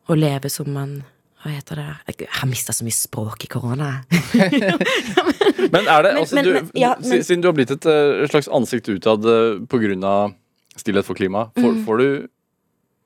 [0.05, 0.99] Å leve som man,
[1.45, 1.85] hva heter det,
[2.17, 3.89] jeg har mistet så mye språk i korona.
[5.73, 8.25] Men er det, Men- altså men- du, ja, men- Siden du har blitt et eh,
[8.31, 10.33] slags ansikt utad uh, på grunn av
[10.75, 11.85] stillhet for klima, får, Mm.
[11.85, 12.07] får du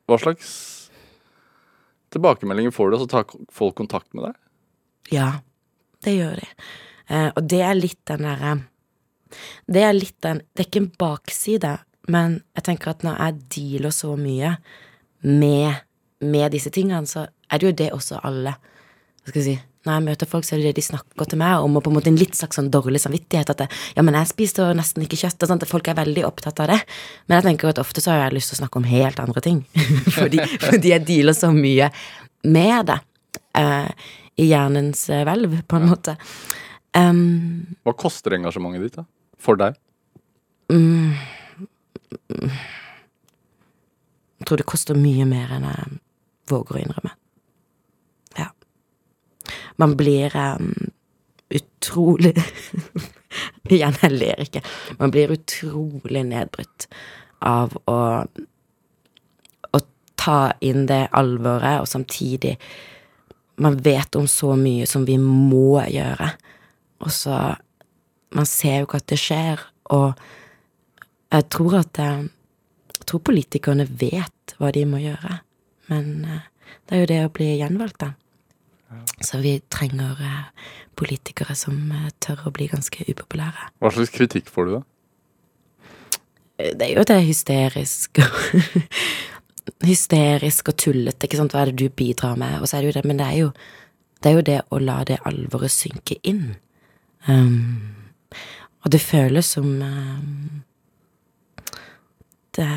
[0.10, 0.90] Hva slags
[2.16, 2.98] tilbakemeldinger får du?
[2.98, 4.36] Altså tar folk kontakt med deg?
[5.14, 5.28] Ja,
[6.06, 6.48] det gjør de.
[7.12, 8.56] Uh, og det er litt den derre
[9.70, 11.76] Det er litt den Det er ikke en bakside,
[12.08, 14.56] men jeg tenker at når jeg dealer så mye
[15.22, 15.84] med,
[16.22, 19.56] med disse tingene, så er det jo det også alle Hva skal jeg si
[19.88, 21.92] Når jeg møter folk, så er det det de snakker til meg om, og på
[21.92, 23.54] en måte en litt slags sånn dårlig samvittighet.
[23.54, 25.64] At det, ja, men jeg spiser nesten ikke kjøtt, og sånt.
[25.70, 26.80] Folk er veldig opptatt av det.
[27.28, 29.44] Men jeg tenker at ofte så har jeg lyst til å snakke om helt andre
[29.46, 29.62] ting.
[30.18, 31.88] fordi, fordi jeg dealer så mye
[32.44, 33.00] med det.
[33.64, 34.10] Eh,
[34.44, 36.18] I hjernens eh, hvelv, på en måte.
[36.98, 39.08] Um, Hva koster engasjementet ditt da?
[39.40, 39.80] for deg?
[44.40, 45.98] jeg tror det koster mye mer enn jeg
[46.50, 47.14] våger å innrømme.
[49.80, 50.74] Man blir um,
[51.50, 52.36] utrolig
[53.70, 54.64] Igjen, jeg ler ikke.
[54.98, 56.88] Man blir utrolig nedbrutt
[57.46, 58.00] av å
[60.20, 62.58] ta inn det alvoret, og samtidig
[63.60, 66.30] Man vet om så mye som vi må gjøre,
[67.04, 67.40] og så
[68.36, 69.64] Man ser jo ikke at det skjer,
[69.96, 70.20] og
[71.34, 72.28] jeg tror at eh,
[73.00, 75.40] Jeg tror politikerne vet hva de må gjøre,
[75.90, 76.46] men eh,
[76.86, 78.12] det er jo det å bli gjenvalgt, da.
[79.22, 83.68] Så vi trenger eh, politikere som eh, tør å bli ganske upopulære.
[83.84, 84.82] Hva slags kritikk får du da?
[86.58, 88.22] Eh, Det er jo det hysterisk
[89.86, 92.90] Hysterisk og tullete, ikke sant, hva er det du bidrar med, og så er det
[92.90, 93.52] jo det, men det er jo
[94.20, 96.56] det, er jo det å la det alvoret synke inn.
[97.28, 97.94] Um,
[98.84, 100.64] og det føles som um,
[102.58, 102.68] det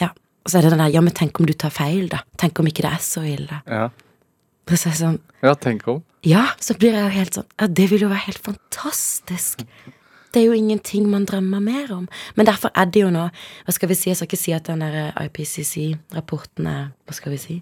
[0.00, 0.08] Ja.
[0.44, 2.24] Og så er det den der Ja, men tenk om du tar feil, da?
[2.40, 3.60] Tenk om ikke det er så ille?
[3.68, 3.90] Ja,
[4.64, 6.00] Og så er det sånn ja tenk om.
[6.24, 9.64] Ja, så blir jeg jo helt sånn Ja, det vil jo være helt fantastisk.
[10.32, 12.06] Det er jo ingenting man drømmer mer om.
[12.34, 13.26] Men derfor er det jo nå
[13.66, 14.08] Hva skal vi si?
[14.10, 17.58] Jeg skal ikke si at den der IPCC-rapporten er Hva skal vi si?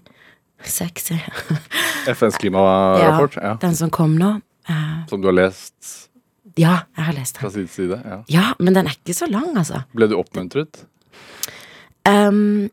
[0.63, 1.17] Sexy.
[2.15, 3.57] FNs klimarapport, ja.
[3.59, 4.37] Den som kom nå.
[4.69, 6.09] Uh, Som du har lest
[6.53, 7.65] ja, jeg har lest fra den.
[7.65, 7.97] side til side?
[8.05, 8.17] Ja.
[8.29, 9.81] Ja, men den er ikke så lang, altså.
[9.97, 10.83] Ble du oppmuntret?
[12.05, 12.69] Um,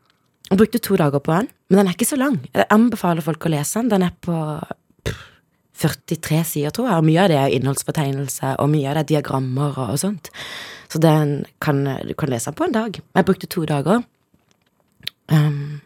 [0.51, 2.37] jeg brukte to dager på den, men den er ikke så lang.
[2.51, 3.91] Jeg anbefaler folk å lese den.
[3.93, 4.35] Den er på
[5.81, 9.09] 43 sider, tror jeg, og mye av det er innholdsfortegnelse, og mye av det er
[9.13, 10.27] diagrammer og, sånt.
[10.91, 12.99] Så den kan, du kan lese den på en dag.
[12.99, 14.03] Jeg brukte to dager.
[15.31, 15.79] Um,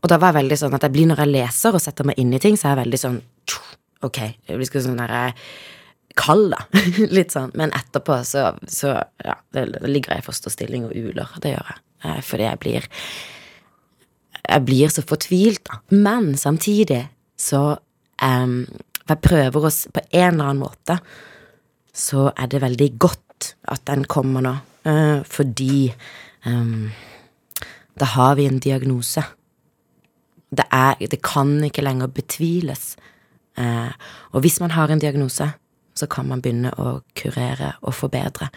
[0.00, 2.18] og da var jeg veldig sånn at jeg blir når jeg leser og setter meg
[2.20, 3.22] inn i ting, så er jeg veldig sånn
[4.04, 5.44] Ok, jeg blir sånn der eh,
[6.20, 6.80] kald, da.
[7.16, 7.54] Litt sånn.
[7.56, 8.90] Men etterpå så, så
[9.24, 11.30] ja, ligger jeg i fosterstilling og uler.
[11.40, 11.80] Det gjør jeg.
[12.04, 12.88] Eh, Fordi jeg blir
[14.44, 15.80] Jeg blir så fortvilt, da.
[15.96, 17.06] Men samtidig
[17.40, 17.76] så
[18.22, 18.58] um,
[19.08, 20.98] jeg prøver oss På en eller annen måte
[21.94, 24.54] så er det veldig godt at den kommer nå,
[24.84, 25.94] Uh, fordi
[26.44, 26.90] um,
[27.96, 29.22] da har vi en diagnose.
[30.52, 32.96] Det, er, det kan ikke lenger betviles.
[33.56, 33.88] Uh,
[34.36, 35.46] og hvis man har en diagnose,
[35.94, 38.50] så kan man begynne å kurere og forbedre.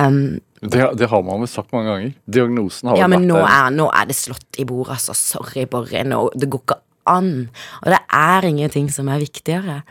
[0.00, 2.12] Um, Det, det har man vel sagt mange ganger.
[2.24, 3.50] Diagnosen har ja, men vært der.
[3.52, 5.12] er, nå er det slått i bordet, altså.
[5.18, 6.04] Sorry, Borre.
[6.08, 6.78] Nå, det går ikke
[7.10, 7.50] an.
[7.82, 9.82] Og det er ingenting som er viktigere.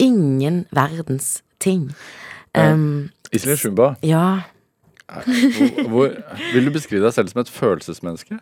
[0.00, 1.90] Ingen verdens ting.
[2.52, 4.42] Um, Iselin Shumba, ja.
[5.10, 6.14] hvor, hvor,
[6.52, 8.40] vil du beskrive deg selv som et følelsesmenneske?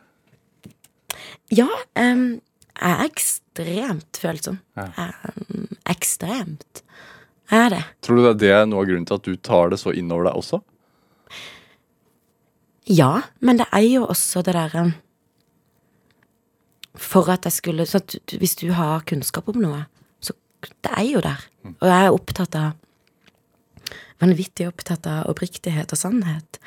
[1.53, 1.69] Ja,
[2.01, 2.41] um,
[2.79, 4.61] jeg er ekstremt følsom.
[4.79, 5.11] Ja.
[5.29, 6.83] Um, ekstremt.
[7.49, 7.85] Jeg er det.
[8.05, 10.41] Tror du det er noe av grunnen til at du tar det så innover deg
[10.41, 10.61] også?
[12.89, 14.93] Ja, men det er jo også det derre
[16.97, 19.85] For at jeg skulle så at Hvis du har kunnskap om noe,
[20.21, 21.49] så Det er jo der.
[21.81, 22.71] Og jeg er opptatt av
[24.19, 26.59] Vanvittig opptatt av oppriktighet og sannhet.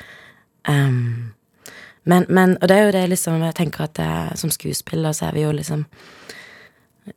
[0.68, 1.34] Um,
[2.04, 5.26] men, men Og det er jo det liksom Jeg tenker at det, som skuespiller så
[5.26, 5.84] er vi jo liksom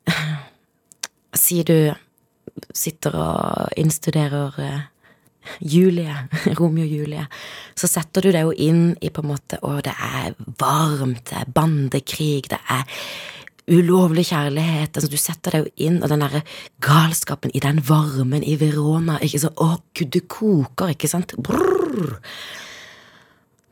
[1.46, 1.94] Si du
[2.74, 4.84] sitter og innstuderer eh,
[5.60, 6.16] Julie,
[6.60, 7.28] Romeo Julie,
[7.78, 11.40] så setter du deg jo inn i på en måte Å, det er varmt, det
[11.42, 12.84] er bandekrig, det er
[13.66, 14.94] ulovlig kjærlighet.
[14.94, 16.44] Altså, du setter deg jo inn, og den derre
[16.84, 21.34] galskapen i den varmen i Verona ikke så, Å, gud, du koker, ikke sant?
[21.42, 22.20] Brrr.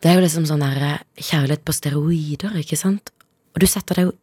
[0.04, 3.14] Det er jo liksom sånn derre kjærlighet på steroider, ikke sant?
[3.54, 4.18] Og du setter deg jo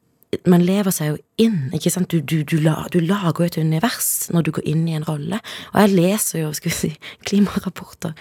[0.47, 2.13] man lever seg jo inn, ikke sant.
[2.13, 5.41] Du, du, du, du lager jo et univers når du går inn i en rolle.
[5.73, 6.93] Og jeg leser jo, skal vi si,
[7.29, 8.15] klimarapporter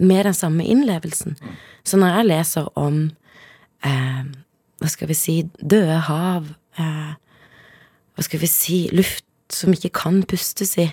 [0.00, 1.36] med den samme innlevelsen.
[1.84, 3.02] Så når jeg leser om
[3.86, 4.22] eh,
[4.80, 6.48] hva skal vi si, døde hav,
[6.80, 7.12] eh,
[8.16, 10.90] hva skal vi si, luft som ikke kan pustes i,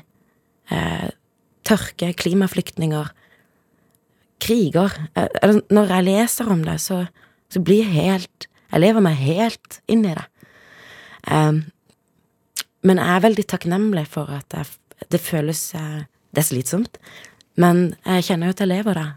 [0.72, 1.08] eh,
[1.68, 3.12] tørke, klimaflyktninger,
[4.44, 7.06] kriger eh, Når jeg leser om det, så,
[7.50, 10.26] så blir jeg helt Jeg lever meg helt inn i det.
[11.28, 11.64] Um,
[12.88, 14.70] men jeg er veldig takknemlig for at jeg,
[15.12, 16.98] det føles eh, Det er slitsomt,
[17.56, 19.08] men jeg kjenner jo at jeg lever det.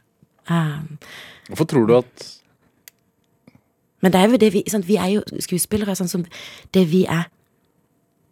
[0.50, 0.98] Um,
[1.48, 2.28] Hvorfor tror du at
[4.00, 6.24] men det er jo det vi sant, Vi er jo skuespillere sånn som
[6.74, 7.28] det vi er.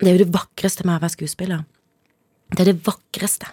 [0.00, 1.64] Det er jo det vakreste med å være skuespiller.
[2.54, 3.50] Det er det vakreste.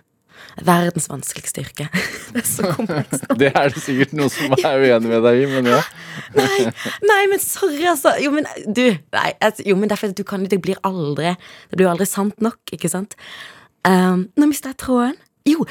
[0.66, 1.88] Verdens vanskeligste yrke.
[2.36, 3.26] Det er så komplekst.
[3.42, 5.82] Det er det sikkert noen som er uenig med deg i, men ja.
[6.40, 6.70] Nei,
[7.04, 8.16] nei, men sorry, altså.
[8.24, 11.34] Jo, men du nei, altså, Jo, men derfor du kan Det blir aldri
[11.70, 13.18] Det blir aldri sant nok, ikke sant?
[13.86, 15.20] Um, nå mista jeg tråden.
[15.46, 15.68] Jo,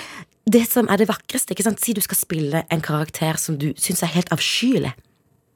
[0.47, 1.81] det som er det vakreste, ikke sant?
[1.83, 4.93] Si du skal spille en karakter som du syns er helt avskyelig.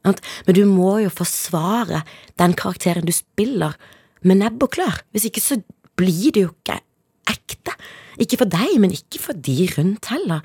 [0.06, 2.02] Men du må jo forsvare
[2.40, 3.76] den karakteren du spiller,
[4.26, 4.96] med nebb og klør.
[5.14, 5.60] Hvis ikke så
[5.98, 6.80] blir det jo ikke
[7.30, 7.74] ekte.
[8.18, 10.44] Ikke for deg, men ikke for de rundt heller.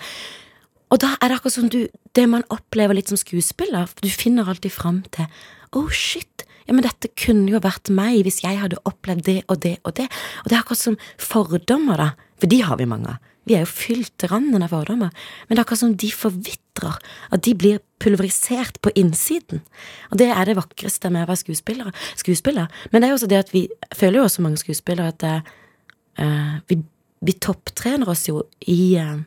[0.93, 4.45] Og da er det akkurat som du Det man opplever litt som skuespiller, du finner
[4.45, 5.25] alltid fram til
[5.73, 9.57] Oh shit, ja, men dette kunne jo vært meg hvis jeg hadde opplevd det og
[9.63, 10.05] det og det.
[10.43, 12.09] Og det er akkurat som fordommer, da.
[12.37, 13.31] For de har vi mange av.
[13.49, 15.11] Vi er jo fylt til randen av fordommer.
[15.47, 17.01] Men det er akkurat som de forvitrer.
[17.33, 19.63] At de blir pulverisert på innsiden.
[20.11, 21.91] Og det er det vakreste med å være skuespiller.
[22.19, 22.71] skuespiller.
[22.91, 26.61] Men det er jo også det at vi føler jo også mange skuespillere at uh,
[26.69, 26.79] vi,
[27.23, 29.21] vi topptrener oss jo i eh,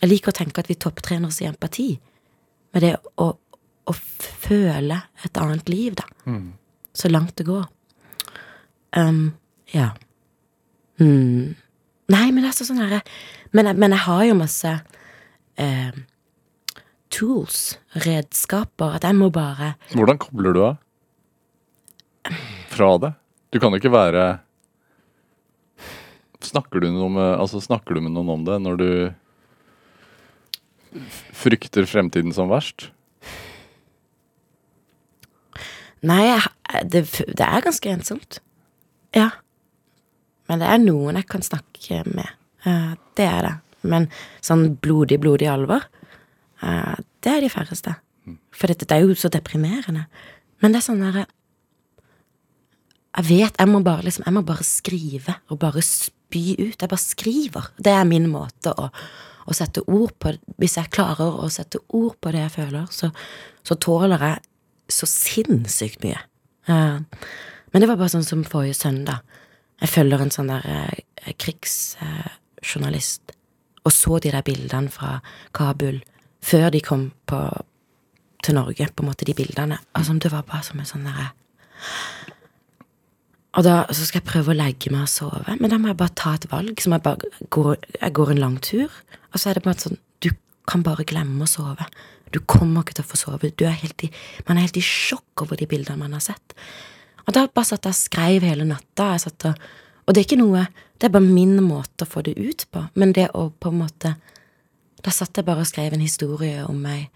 [0.00, 1.90] Jeg liker å tenke at vi topptrener oss i empati.
[2.72, 6.06] Med det å, å føle et annet liv, da.
[6.96, 7.66] Så langt det går.
[8.96, 9.34] Um,
[9.74, 9.90] ja.
[11.02, 11.52] Mm.
[12.10, 13.04] Nei, men det er sånn herre
[13.54, 14.72] men, men jeg har jo masse
[15.60, 16.00] eh,
[17.10, 20.78] tools, redskaper, at jeg må bare Hvordan kobler du av
[22.70, 23.14] fra det?
[23.50, 24.24] Du kan jo ikke være
[26.40, 28.90] Snakker du, med, altså, snakker du med noen om det når du
[31.36, 32.88] frykter fremtiden som verst?
[36.06, 36.24] Nei,
[36.88, 38.40] det, det er ganske ensomt.
[39.16, 39.28] Ja.
[40.48, 42.30] Men det er noen jeg kan snakke med.
[42.64, 43.56] Eh, det er det.
[43.90, 44.08] Men
[44.44, 45.84] sånn blodig, blodig alvor,
[46.64, 47.94] eh, det er de færreste.
[48.54, 50.06] For dette det er jo så deprimerende.
[50.60, 51.26] Men det er sånn derre
[53.16, 55.80] Jeg vet, jeg må bare liksom Jeg må bare skrive og bare
[56.30, 56.78] spy ut.
[56.78, 57.70] Jeg bare skriver.
[57.78, 58.88] Det er min måte å,
[59.46, 63.10] å sette ord på Hvis jeg klarer å sette ord på det jeg føler, så,
[63.66, 64.38] så tåler jeg
[64.90, 66.20] så sinnssykt mye.
[66.68, 67.02] Uh,
[67.72, 69.24] men det var bare sånn som forrige søndag.
[69.80, 73.34] Jeg følger en sånn der uh, krigsjournalist,
[73.86, 75.20] og så de der bildene fra
[75.56, 76.02] Kabul
[76.44, 77.38] før de kom på,
[78.44, 79.78] til Norge, på en måte, de bildene.
[79.96, 81.30] Altså, det var bare som en sånn derre
[83.58, 85.98] Og da så skal jeg prøve å legge meg og sove, men da må jeg
[85.98, 86.78] bare ta et valg.
[86.82, 88.94] Som jeg bare går, jeg går en lang tur,
[89.32, 90.30] og så er det bare sånn Du
[90.68, 91.88] kan bare glemme å sove.
[92.30, 93.50] Du kommer ikke til å få sove.
[93.58, 94.10] Du er helt i,
[94.46, 96.54] man er helt i sjokk over de bildene man har sett.
[97.26, 99.12] Og da bare satt jeg og skreiv hele natta.
[99.16, 99.64] Jeg satt og,
[100.06, 100.66] og det er ikke noe
[101.00, 102.84] Det er bare min måte å få det ut på.
[102.94, 104.14] Men det å på en måte
[105.00, 107.08] Da satt jeg bare og skrev en historie om meg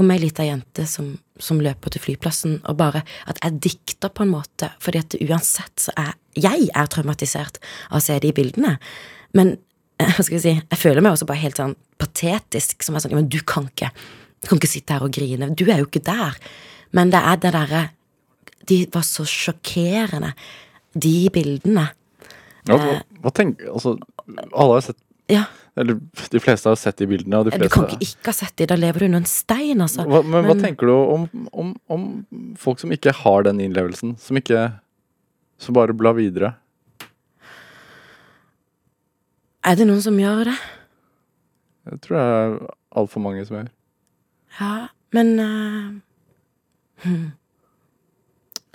[0.00, 4.24] om ei lita jente som, som, løper til flyplassen, og bare at jeg dikter på
[4.24, 7.60] en måte, fordi at uansett så er jeg er traumatisert
[7.92, 8.74] av å se de bildene.
[9.38, 9.54] Men
[10.02, 13.14] hva skal jeg si, jeg føler meg også bare helt sånn patetisk, som er sånn,
[13.14, 13.92] men du kan ikke,
[14.42, 16.38] du kan ikke sitte her og grine, du er jo ikke der.
[16.94, 17.88] Men det er det derre
[18.64, 20.30] De var så sjokkerende,
[20.94, 21.88] de bildene.
[22.64, 25.44] Ja, hva, hva tenker Altså, alle har sett Ja.
[25.76, 25.98] Eller
[26.30, 27.40] de fleste har sett de bildene.
[27.46, 30.04] De Du kan ikke ikke ha sett de, da lever du under en stein, altså.
[30.06, 32.04] hva, men, hva tenker du om, om, om
[32.60, 34.16] folk som ikke har den innlevelsen?
[34.20, 34.68] Som ikke
[35.58, 36.54] Som bare blar videre?
[39.64, 40.56] Er det noen som gjør det?
[41.88, 42.56] Det tror jeg er
[43.00, 43.70] altfor mange som gjør.
[44.58, 44.72] Ja,
[45.14, 45.94] men uh,
[47.04, 47.32] hm.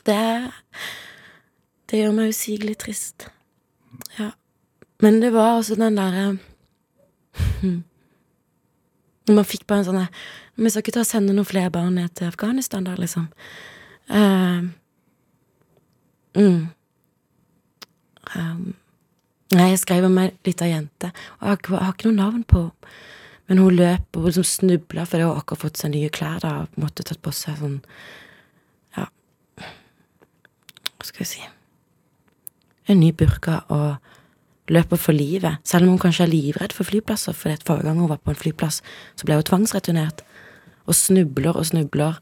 [0.07, 0.21] Det
[1.89, 3.27] Det gjør meg usigelig trist.
[4.17, 4.31] Ja.
[4.99, 6.25] Men det var også den derre
[7.61, 7.83] hm.
[9.35, 10.01] Man fikk bare en sånn
[10.57, 13.29] Vi skal ikke ta sende noen flere barn ned til Afghanistan, da, liksom.
[14.09, 14.65] Uh,
[16.35, 16.65] mm.
[18.35, 18.73] Um,
[19.49, 21.09] Nei, jeg skrev om ei lita jente,
[21.39, 22.59] og jeg har, jeg har ikke noe navn på.
[23.49, 26.81] Men hun løp og liksom snubla, for hun akkurat fått seg nye klær da, og
[26.81, 27.79] måtte tatt på seg sånn
[28.93, 29.07] Ja,
[29.57, 31.41] hva skal jeg si
[32.89, 33.97] En ny burka og
[34.69, 38.09] løper for livet, selv om hun kanskje er livredd for flyplasser, for forrige gang hun
[38.09, 38.81] var på en flyplass,
[39.15, 40.23] så ble hun tvangsreturnert,
[40.85, 42.19] og snubler og snubler,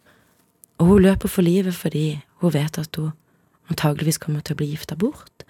[0.77, 3.11] og hun løper for livet fordi hun vet at hun
[3.69, 5.45] antageligvis kommer til å bli gifta bort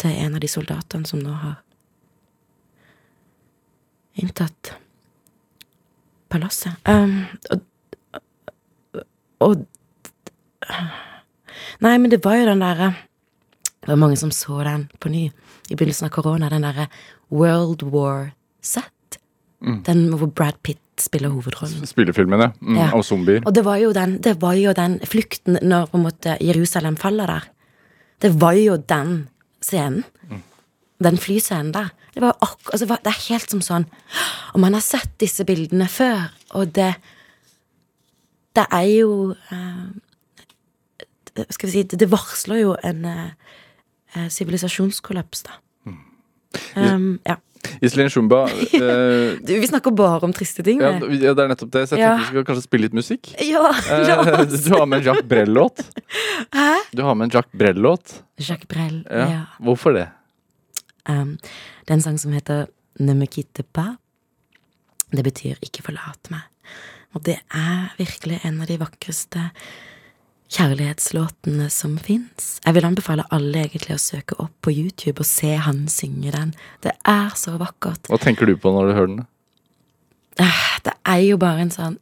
[0.00, 1.60] til en av de soldatene som nå har
[4.14, 4.74] inntatt
[6.30, 6.78] palasset.
[6.88, 9.02] Um, og,
[9.40, 9.64] og
[11.82, 12.94] Nei, men det var jo den derre
[13.84, 16.88] Det var mange som så den på ny i begynnelsen av korona, den derre
[17.32, 18.30] World War
[18.64, 18.88] Z.
[19.84, 21.86] Den hvor Brad Pitt spiller hovedrollen.
[21.88, 22.90] Spillefilmene mm, Ja.
[22.92, 23.42] av zombier.
[23.46, 27.26] Og det var den, det var jo den flukten når på en måte Jerusalem faller
[27.26, 27.48] der.
[28.22, 29.28] Det var jo den
[29.60, 30.04] scenen.
[31.02, 31.90] Den flyscenen der.
[32.14, 33.86] Det var altså, Det er helt som sånn
[34.54, 36.94] Og man har sett disse bildene før, og det
[38.54, 39.88] Det er jo eh,
[41.50, 43.30] Skal vi si Det, varsler jo en eh,
[44.30, 45.58] sivilisasjonskollaps, da.
[46.76, 47.36] Um, ja.
[47.82, 48.44] Iselin Shumba
[48.76, 50.80] eh, vi snakker bare om triste ting.
[50.84, 52.10] ja, ja, det er nettopp det, så jeg Ja.
[52.12, 53.30] tenkte vi skal kanskje spille litt musikk.
[53.42, 55.80] Ja, Eh, du har med en Jacques Brel-låt.
[56.54, 56.68] Hæ?
[56.92, 58.18] Du har med en Jacques Brel-låt.
[58.38, 59.00] Jacques Brel.
[59.10, 59.26] Ja.
[59.32, 59.40] ja.
[59.64, 60.06] Hvorfor det?
[61.08, 61.36] Um,
[61.84, 62.66] det er en sang som heter
[63.00, 63.96] Ne me quitte pas.
[65.10, 66.44] Det betyr ikke forlat meg.
[67.14, 69.48] Og det er virkelig en av de vakreste
[70.54, 72.58] kjærlighetslåtene som fins.
[72.64, 76.54] Jeg vil anbefale alle egentlig å søke opp på YouTube og se han synge den.
[76.84, 78.06] Det er så vakkert.
[78.10, 79.26] Hva tenker du på når du hører den?
[80.38, 81.98] Eh, Det er jo bare en sånn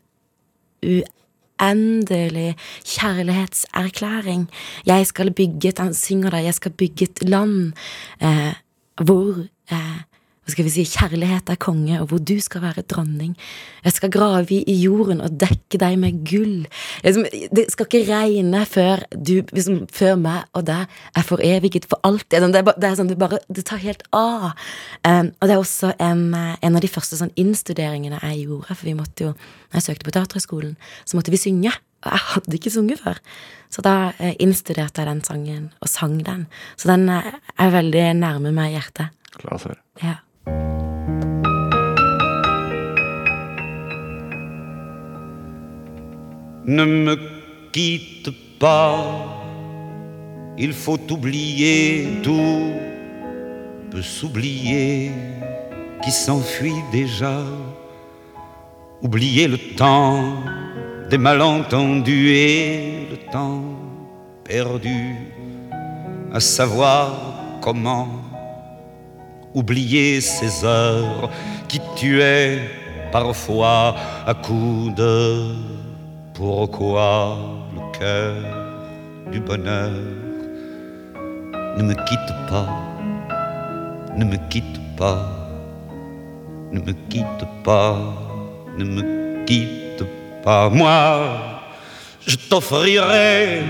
[0.82, 4.48] uendelig kjærlighetserklæring.
[4.86, 7.72] Jeg skal bygge et Han synger da, jeg skal bygge et land
[8.20, 8.54] eh,
[8.96, 10.00] hvor eh,
[10.42, 13.36] hva skal vi si, kjærlighet er konge, og hvor du skal være dronning.
[13.84, 16.64] Jeg skal grave i jorden og dekke deg med gull.
[17.04, 22.40] Det skal ikke regne før du, liksom, før meg og deg er foreviget for alltid.
[22.42, 24.50] Sånn, Det er, det er sånn, det bare, det tar helt av.
[25.06, 28.74] Um, og det er også en, eh, en av de første sånn innstuderingene jeg gjorde,
[28.74, 29.32] for vi måtte jo,
[29.70, 30.74] når jeg søkte på Teaterhøgskolen,
[31.06, 31.70] så måtte vi synge.
[32.02, 33.22] Og jeg hadde ikke sunget før.
[33.70, 36.48] Så da eh, innstuderte jeg den sangen, og sang den.
[36.74, 37.30] Så den eh,
[37.62, 39.14] er veldig nærme meg hjertet.
[39.38, 39.62] Klar.
[40.02, 40.18] Ja.
[46.64, 47.18] Ne me
[47.72, 48.96] quitte pas,
[50.56, 52.72] il faut oublier tout,
[53.90, 55.10] peut s'oublier
[56.04, 57.40] qui s'enfuit déjà,
[59.00, 60.34] oublier le temps
[61.10, 63.64] des malentendus et le temps
[64.44, 65.16] perdu,
[66.32, 68.08] à savoir comment
[69.52, 71.28] oublier ces heures
[71.66, 72.60] qui tuaient
[73.10, 73.96] parfois
[74.26, 75.81] à coups de
[76.34, 77.38] pourquoi
[77.74, 78.34] le cœur
[79.30, 79.92] du bonheur
[81.76, 82.68] ne me quitte pas,
[84.16, 85.22] ne me quitte pas,
[86.72, 87.96] ne me quitte pas,
[88.78, 90.04] ne me quitte
[90.42, 90.68] pas.
[90.68, 91.38] Moi,
[92.26, 93.62] je t'offrirai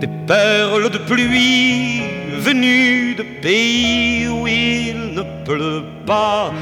[0.00, 2.02] des perles de pluie
[2.38, 6.52] venu de pays où il ne pleut pas.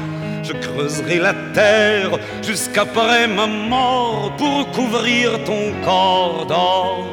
[0.43, 7.05] Je creuserai la terre jusqu'après ma mort pour couvrir ton corps d'or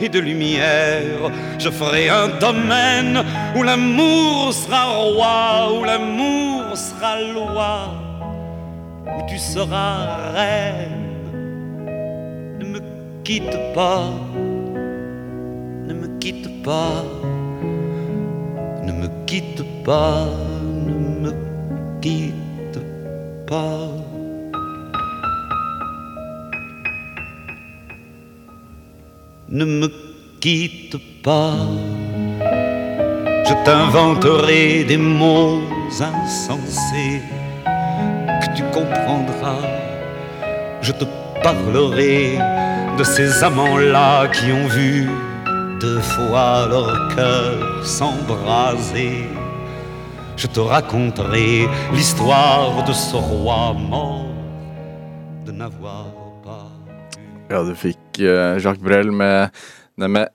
[0.00, 1.30] et de lumière.
[1.58, 3.22] Je ferai un domaine
[3.56, 7.94] où l'amour sera roi, où l'amour sera loi,
[9.06, 11.02] où tu seras reine.
[12.58, 12.80] Ne me
[13.24, 14.10] quitte pas,
[15.86, 17.04] ne me quitte pas,
[18.82, 20.26] ne me quitte pas,
[20.86, 21.32] ne me
[22.00, 22.41] quitte
[29.48, 29.88] Ne me
[30.40, 31.52] quitte pas,
[33.46, 37.20] je t'inventerai des mots insensés
[38.40, 39.66] que tu comprendras.
[40.80, 41.04] Je te
[41.42, 42.38] parlerai
[42.96, 45.10] de ces amants-là qui ont vu
[45.78, 49.28] deux fois leur cœur s'embraser.
[50.36, 54.26] Je te raconterai l'histoire de ce roi mort
[55.46, 56.06] de n'avoir
[56.42, 56.66] pas
[57.18, 57.52] eu.
[57.52, 59.50] Ja, du fikk eh, Jacques Brel med
[60.00, 60.30] det med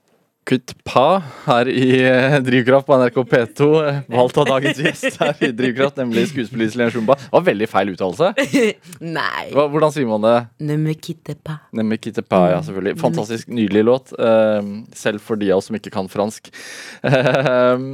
[0.48, 3.66] Kutt Pa her i eh, Drivkraft på NRK P2.
[3.84, 7.18] eh, Valgt av dagens gjest her i Drivkraft, nemlig skuespiller Iselin Shumba.
[7.20, 8.30] Det var veldig feil uttalelse.
[9.18, 9.44] Nei.
[9.52, 10.36] Hva, hvordan sier man det?
[10.70, 11.60] Nemme kitte pas.
[11.76, 12.96] Nemlig Kitte Pa, ja, selvfølgelig.
[13.02, 14.14] Fantastisk nydelig låt.
[14.96, 16.48] selv for de av oss som ikke kan fransk.
[17.08, 17.88] Eh,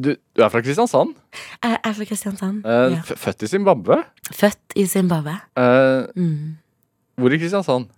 [0.00, 1.14] du, du er fra Kristiansand.
[1.64, 2.64] Jeg er fra Kristiansand.
[2.66, 3.00] eh, ja.
[3.02, 4.00] Født i Zimbabwe.
[4.32, 5.36] Født i Zimbabwe.
[5.56, 6.56] Eh, Mm.
[7.18, 7.88] hvor i Kristiansand?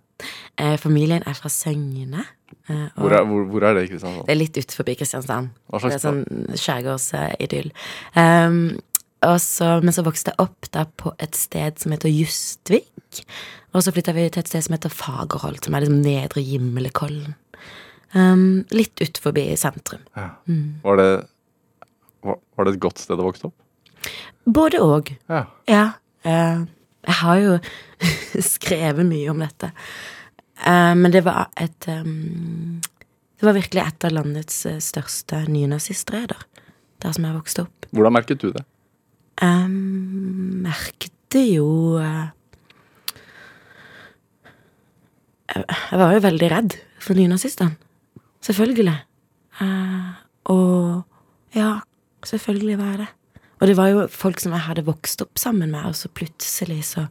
[0.57, 2.25] Eh, familien er fra Søgne.
[2.69, 4.25] eh, Hvor er, hvor, hvor er det i Kristiansand?
[4.27, 5.49] Det er litt ut forbi Kristiansand.
[5.71, 7.71] Hva slags Det er sånn skjærgårdsidyll.
[8.15, 8.79] Um,
[9.37, 13.25] så- men så vokste jeg opp da på et sted som heter Justvik.
[13.73, 17.35] Og så flytta vi til et sted som heter Fagerholt, som er liksom nedre Gimlekollen.
[18.13, 20.01] Um, litt ut forbi sentrum.
[20.17, 20.31] Ja.
[20.49, 20.81] Mm.
[20.83, 21.27] Var, det,
[22.25, 23.57] var, det et godt sted å vokse opp?
[24.45, 25.11] Både og.
[25.29, 25.45] Ja.
[25.69, 25.83] Ja.
[26.23, 26.63] eh,
[27.07, 27.57] jeg har jo
[28.55, 29.71] skrevet mye om dette.
[30.61, 32.81] Eh, men det var et um,
[33.39, 36.45] Det var virkelig et av landets eh, største nynazistreder.
[37.01, 37.87] Der som jeg vokste opp.
[37.89, 38.61] Hvordan merket du det?
[39.41, 39.69] Jeg
[40.61, 42.29] merket jo eh,
[45.51, 47.75] jeg, var jo veldig redd for nynazistene.
[48.45, 48.93] Selvfølgelig.
[49.61, 50.11] Eh,
[50.53, 51.01] og
[51.57, 51.79] ja,
[52.27, 53.09] selvfølgelig var jeg det.
[53.61, 56.83] Og det var jo folk som jeg hadde vokst opp sammen med, og så plutselig
[56.95, 57.07] så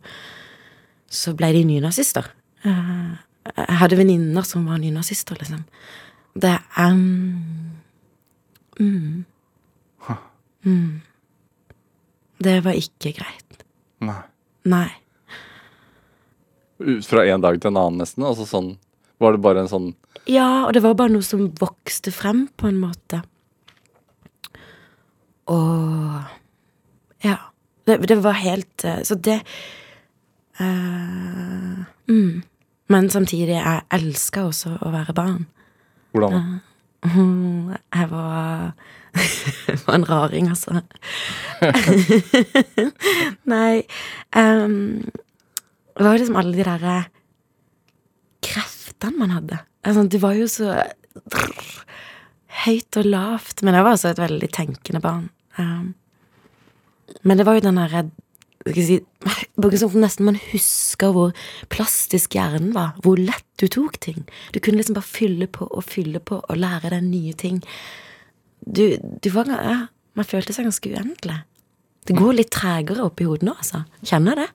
[1.11, 2.28] så ble de nynazister.
[2.62, 3.11] Eh,
[3.50, 5.64] jeg hadde venninner som var nynazister, liksom.
[6.38, 7.80] Det er um,
[8.78, 9.24] mm,
[10.64, 11.00] mm.
[12.38, 13.64] Det var ikke greit.
[14.06, 14.20] Nei.
[14.70, 14.86] Nei.
[17.04, 18.24] Fra en dag til en annen, nesten?
[18.24, 18.70] Altså sånn
[19.20, 19.90] Var det bare en sånn
[20.24, 23.20] Ja, og det var bare noe som vokste frem, på en måte.
[25.51, 26.22] Og
[27.24, 27.36] Ja.
[27.86, 29.40] Det, det var helt eh, Så det
[30.61, 32.42] uh, mm.
[32.90, 35.46] Men samtidig, jeg elska også å være barn.
[36.11, 37.11] Hvordan da?
[37.14, 38.72] Mm, Jeg var
[39.86, 40.82] var en raring, altså.
[43.55, 43.82] Nei
[44.36, 45.01] um,
[45.96, 46.98] Det var liksom alle de derre
[48.44, 49.59] kreftene man hadde.
[49.86, 50.74] Altså, det var jo så
[52.64, 53.62] høyt og lavt.
[53.62, 55.28] Men jeg var også et veldig tenkende barn.
[55.59, 55.94] Ehm,
[57.26, 58.05] men det var jo den derre
[58.76, 59.01] si,
[59.80, 61.32] sånn Nesten man husker hvor
[61.72, 62.94] plastisk hjernen var.
[63.05, 64.22] Hvor lett du tok ting.
[64.55, 67.62] Du kunne liksom bare fylle på og fylle på og lære deg nye ting.
[68.61, 69.80] Du, du var ja,
[70.18, 71.40] Man følte seg ganske uendelig.
[72.09, 73.84] Det går litt tregere oppi hodet nå, altså.
[74.03, 74.48] Kjenner det.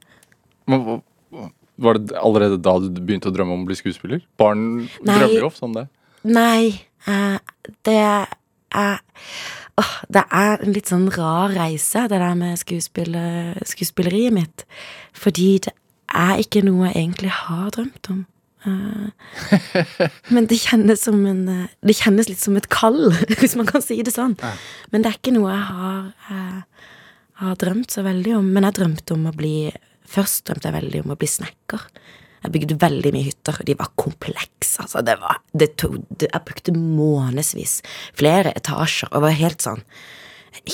[0.69, 1.01] Men
[1.81, 4.25] Var det allerede da du begynte å drømme om å bli skuespiller?
[4.39, 5.15] Barn Nei.
[5.15, 5.87] drømmer ofte om det.
[6.25, 6.75] Nei,
[7.05, 7.37] Uh,
[7.85, 9.01] det er
[9.75, 14.63] Åh, det er en litt sånn rar reise, det der med skuespiller, skuespilleriet mitt.
[15.15, 15.73] Fordi det
[16.15, 18.23] er ikke noe jeg egentlig har drømt om.
[18.65, 19.09] Eh,
[20.33, 23.11] men det kjennes som en eh, Det kjennes litt som et kall,
[23.41, 24.37] hvis man kan si det sånn.
[24.93, 25.99] Men det er ikke noe jeg har,
[26.31, 26.87] eh,
[27.43, 28.53] har drømt så veldig om.
[28.55, 29.57] Men jeg drømte om å bli
[30.05, 31.81] Først drømte jeg veldig om å bli snekker.
[32.45, 34.83] Jeg bygde veldig mye hytter, og de var komplekse.
[34.83, 37.79] Altså, det var, det tog, det, jeg brukte månedsvis.
[38.17, 39.83] Flere etasjer, og var helt sånn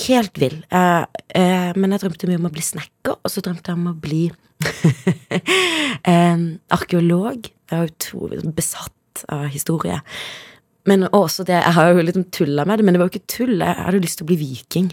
[0.06, 0.60] Helt vill.
[0.70, 1.04] Eh,
[1.34, 3.96] eh, men jeg drømte mye om å bli snekker, og så drømte jeg om å
[3.98, 4.22] bli
[6.12, 6.44] eh,
[6.76, 7.48] arkeolog.
[7.50, 9.98] Jeg var utrolig besatt av historie.
[10.88, 13.34] Men også det, Jeg har jo liksom tulla med det, men det var jo ikke
[13.36, 13.56] tull.
[13.58, 14.92] Jeg hadde jo lyst til å bli viking.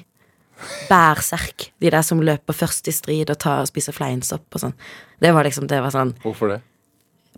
[0.89, 1.69] Bærserk.
[1.79, 4.75] De der som løper først i strid og tar og spiser fleinsopp og sånn.
[5.21, 6.59] Det var liksom, det var sånn Hvorfor det?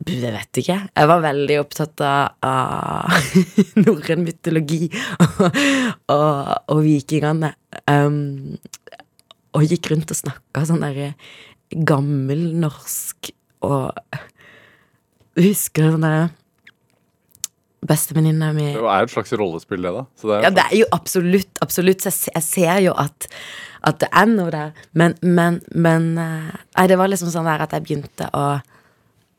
[0.08, 0.78] Jeg vet ikke.
[0.98, 3.14] Jeg var veldig opptatt av,
[3.84, 4.88] norrøn mytologi
[5.22, 5.60] og,
[6.10, 7.54] og, og vikingene.
[7.86, 8.58] Um,
[9.56, 11.14] og gikk rundt og snakka sånn derre
[11.72, 13.32] gammelnorsk
[13.68, 14.20] og
[15.40, 16.30] Husker sånn derre
[17.88, 20.04] Bestevenninna mi Det er et slags rollespill, det, da.
[20.20, 22.04] Så det er, Ja, det er jo absolutt, absolutt.
[22.06, 23.30] Jeg, jeg ser jo at,
[23.90, 24.76] at det er noe der.
[24.94, 28.46] Men, men, men eh, Nei, det var liksom sånn der at jeg begynte å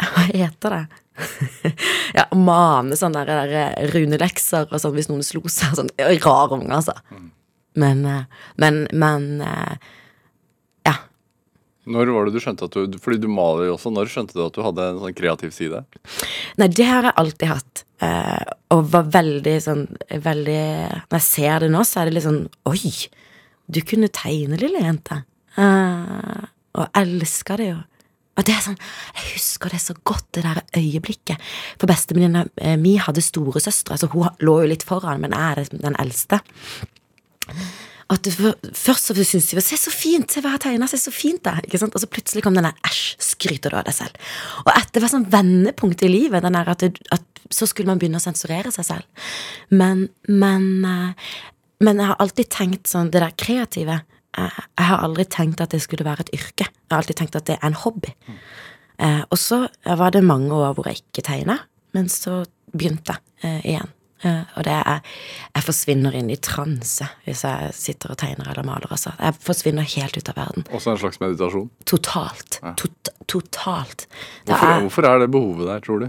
[0.03, 0.83] Hva heter det?
[2.19, 5.75] ja, mane sånne der, der runelekser og sånn hvis noen slo seg.
[5.79, 6.95] Sånn rar unge, altså.
[7.79, 8.25] Men, eh,
[8.61, 9.77] men, men eh,
[10.89, 10.95] Ja.
[11.89, 13.91] Når var det du skjønte at du Fordi du maler jo også.
[13.95, 15.81] Når skjønte du at du hadde en sånn kreativ side?
[16.61, 17.85] Nei, det har jeg alltid hatt.
[18.05, 19.87] eh, og var veldig sånn
[20.25, 20.61] veldig
[21.09, 22.93] Når jeg ser det nå, så er det litt sånn Oi!
[23.73, 25.23] Du kunne tegne, lille jente.
[25.57, 26.45] Eh,
[26.77, 27.79] og elska det jo.
[28.39, 31.41] Og det er sånn Jeg husker det så godt, det der øyeblikket.
[31.81, 35.81] For bestevenninna eh, mi hadde storesøstre, så hun lå jo litt foran, men jeg er
[35.83, 36.41] den eldste.
[38.13, 40.31] At for, først så syntes de Se så fint!
[40.31, 40.89] Se hva jeg har tegna!
[40.91, 41.67] Se så fint det!
[41.69, 41.95] Ikke sant?
[41.97, 43.17] Og så plutselig kom den der Æsj!
[43.33, 44.33] Skryter du av deg selv?
[44.65, 46.45] Og at det sånn vendepunkt i livet.
[46.45, 49.29] Den der at, det, at så skulle man begynne å sensurere seg selv.
[49.73, 51.33] Men, men eh,
[51.83, 53.97] Men jeg har alltid tenkt sånn Det der kreative
[54.39, 56.67] Jeg har aldri tenkt at det skulle være et yrke.
[56.69, 58.15] Jeg har alltid tenkt at det er en hobby.
[59.03, 61.59] Eh, og så var det mange år hvor jeg ikke tegna,
[61.97, 63.91] men så begynte jeg eh, igjen.
[64.23, 65.01] Eh, og det er
[65.57, 68.91] Jeg forsvinner inn i transe hvis jeg sitter og tegner eller maler.
[68.91, 69.13] Altså.
[69.19, 70.67] Jeg forsvinner helt ut av verden.
[70.71, 71.71] Også en slags meditasjon.
[71.85, 72.61] Totalt.
[72.79, 74.07] Tot, totalt.
[74.47, 76.09] Hvorfor, er, hvorfor er det behovet der, tror du?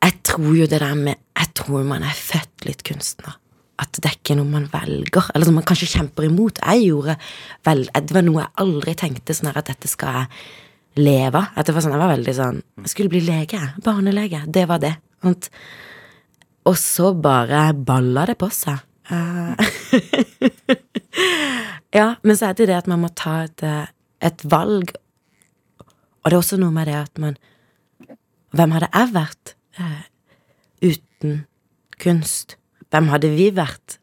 [0.00, 3.36] jeg tror jo det der med Jeg tror man er født litt kunstner.
[3.80, 6.60] At det er ikke noe man velger, eller som man kanskje kjemper imot.
[6.60, 7.16] Jeg gjorde
[7.64, 10.26] vel Det var noe jeg aldri tenkte sånn at dette skal jeg
[11.00, 11.64] leve av.
[11.64, 13.60] Det var sånn, Jeg var veldig sånn Jeg skulle bli lege.
[13.84, 14.44] Barnelege.
[14.46, 14.94] Det var det.
[15.22, 15.50] Sant?
[16.68, 18.84] Og så bare balla det på seg.
[19.10, 19.56] Uh,
[21.98, 23.88] ja, men så er det det at man må ta et, eh,
[24.22, 24.92] et valg.
[26.20, 27.40] Og det er også noe med det at man
[28.50, 30.00] Hvem hadde jeg vært uh,
[30.82, 31.34] uten
[32.02, 32.56] kunst?
[32.90, 33.98] Hvem hadde vi vært?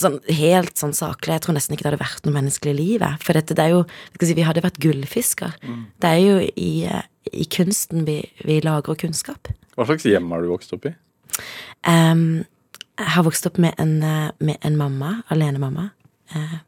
[0.00, 2.92] Sånn helt sånn saklig, jeg tror nesten ikke det hadde vært noe menneskelig liv.
[2.92, 3.24] livet.
[3.26, 3.84] For dette, det er jo
[4.22, 5.56] si, Vi hadde vært gullfisker.
[6.00, 7.02] Det er jo i, eh,
[7.32, 9.50] i kunsten vi, vi lagrer kunnskap.
[9.76, 10.94] Hva slags hjem har du vokst opp i?
[11.88, 12.44] Um,
[13.00, 15.90] jeg har vokst opp med en, eh, med en mamma, alenemamma.
[16.34, 16.58] Uh,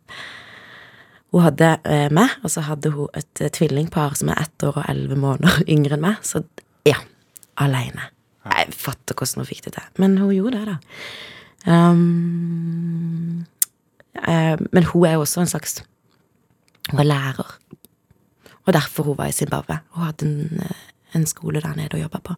[1.32, 4.80] hun hadde uh, meg, og så hadde hun et uh, tvillingpar som er ett år
[4.80, 6.24] og elleve måneder yngre enn meg.
[6.26, 6.42] Så
[6.88, 6.98] ja,
[7.60, 8.08] aleine.
[8.44, 9.88] Jeg fatter hvordan hun fikk det til.
[10.02, 10.76] Men hun gjorde det, da.
[11.72, 13.44] Um,
[14.18, 15.84] uh, men hun er jo også en slags
[16.90, 17.58] Hun er lærer.
[18.66, 19.78] Og derfor hun var i Zimbabwe.
[19.90, 20.82] Hun hadde en, eh,
[21.14, 22.34] en skole der nede å jobbe på.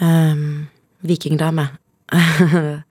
[0.00, 0.68] Um,
[1.02, 1.68] vikingdame.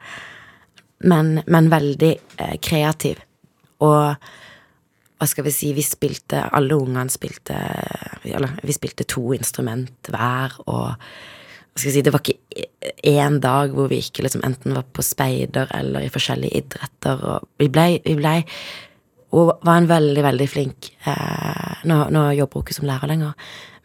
[1.12, 3.20] men, men veldig eh, kreativ.
[3.80, 4.16] Og
[5.22, 7.56] hva skal vi si, vi spilte Alle ungene spilte
[8.26, 10.96] Eller vi spilte to instrument hver, og
[11.80, 12.68] si, det var ikke
[13.08, 17.48] én dag hvor vi ikke liksom enten var på speider eller i forskjellige idretter, og
[17.60, 18.42] vi blei ble,
[19.32, 23.34] Hun var en veldig, veldig flink eh, nå, nå jobber hun ikke som lærer lenger,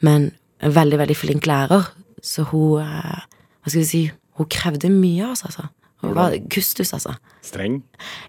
[0.01, 1.87] men en veldig, veldig flink lærer,
[2.22, 3.24] så hun eh,
[3.62, 4.05] Hva skal vi si
[4.37, 5.70] Hun krevde mye av oss, altså.
[6.07, 7.16] Hun var kustus, altså.
[7.46, 7.80] Streng?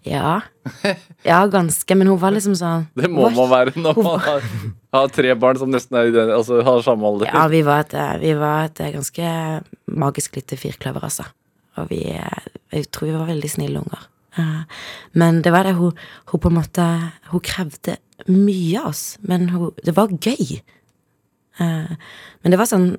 [0.08, 0.40] Ja.
[1.28, 4.44] Ja, ganske, men hun var liksom sånn Det må man være når man har,
[4.96, 7.30] har tre barn som nesten er i den, altså, har samme alder.
[7.32, 9.32] Ja, vi var et, vi var et ganske
[9.88, 11.26] magisk lite firkløver, altså.
[11.78, 14.08] Og vi Jeg tror vi var veldig snille unger.
[14.38, 14.62] Eh,
[15.14, 15.94] Men det var det hun,
[16.32, 16.86] hun på en måte
[17.32, 17.98] Hun krevde
[18.28, 20.62] mye av oss, men hun, det var gøy.
[21.60, 21.92] Eh,
[22.44, 22.96] Men det var sånn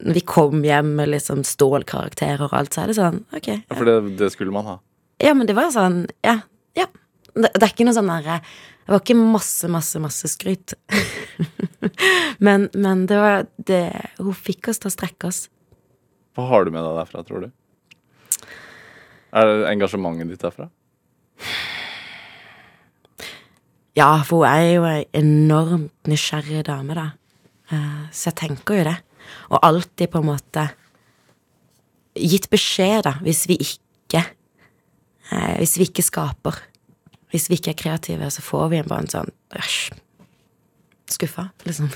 [0.00, 3.48] Når vi kom hjem med liksom stålkarakterer og alt, så er det sånn Ok.
[3.52, 4.78] Ja, For det, det skulle man ha.
[5.20, 6.38] Ja, men det var sånn Ja.
[6.78, 6.86] ja.
[7.34, 10.74] Det, det er ikke noe sånn derre Det var ikke masse, masse, masse skryt.
[12.46, 13.82] men, men det var det
[14.18, 15.44] Hun fikk oss til å strekke oss.
[16.38, 17.50] Hva har du med deg derfra, tror du?
[19.30, 20.70] Er det engasjementet ditt derfra?
[23.98, 27.06] Ja, for hun er jo ei enormt nysgjerrig dame, da.
[27.70, 28.96] Eh, Så jeg tenker jo det.
[29.50, 30.66] Og alltid på en måte
[32.14, 34.24] gitt beskjed, da, hvis vi ikke
[35.30, 36.56] eh, Hvis vi ikke skaper.
[37.30, 39.92] Hvis vi ikke er kreative, så får vi en bare en sånn æsj.
[41.10, 41.90] Skuffa, liksom.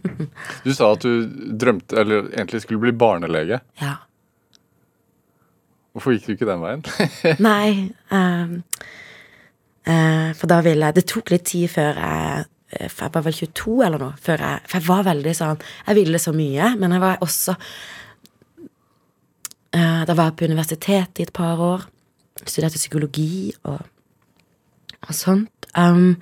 [0.64, 1.24] Du sa at du
[1.60, 3.60] drømte, eller egentlig skulle bli barnelege.
[3.80, 3.96] ja.
[5.96, 6.82] Hvorfor gikk du ikke den veien?
[7.48, 7.68] Nei
[8.12, 8.58] um,
[9.88, 13.74] uh, For da ville Det tok litt tid før jeg for Jeg var vel 22
[13.86, 17.02] eller noe, før jeg For jeg var veldig sånn Jeg ville så mye, men jeg
[17.04, 17.54] var også
[19.76, 21.86] uh, Da var jeg på universitetet i et par år.
[22.42, 23.80] Studerte psykologi og,
[25.06, 25.68] og sånt.
[25.78, 26.18] Um,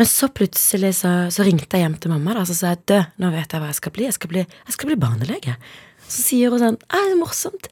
[0.00, 3.14] men så plutselig så, så ringte jeg hjem til mamma da, så sa jeg død,
[3.20, 4.06] nå vet jeg hva jeg skal bli.
[4.08, 5.56] Jeg skal bli, jeg skal bli barnelege.
[6.06, 7.68] Så sier hun sånn Æ, det er morsomt.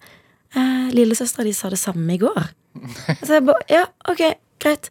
[0.55, 2.51] Eh, Lillesøstera di sa det samme i går.
[3.27, 4.23] Så jeg bare Ja, ok,
[4.61, 4.91] greit.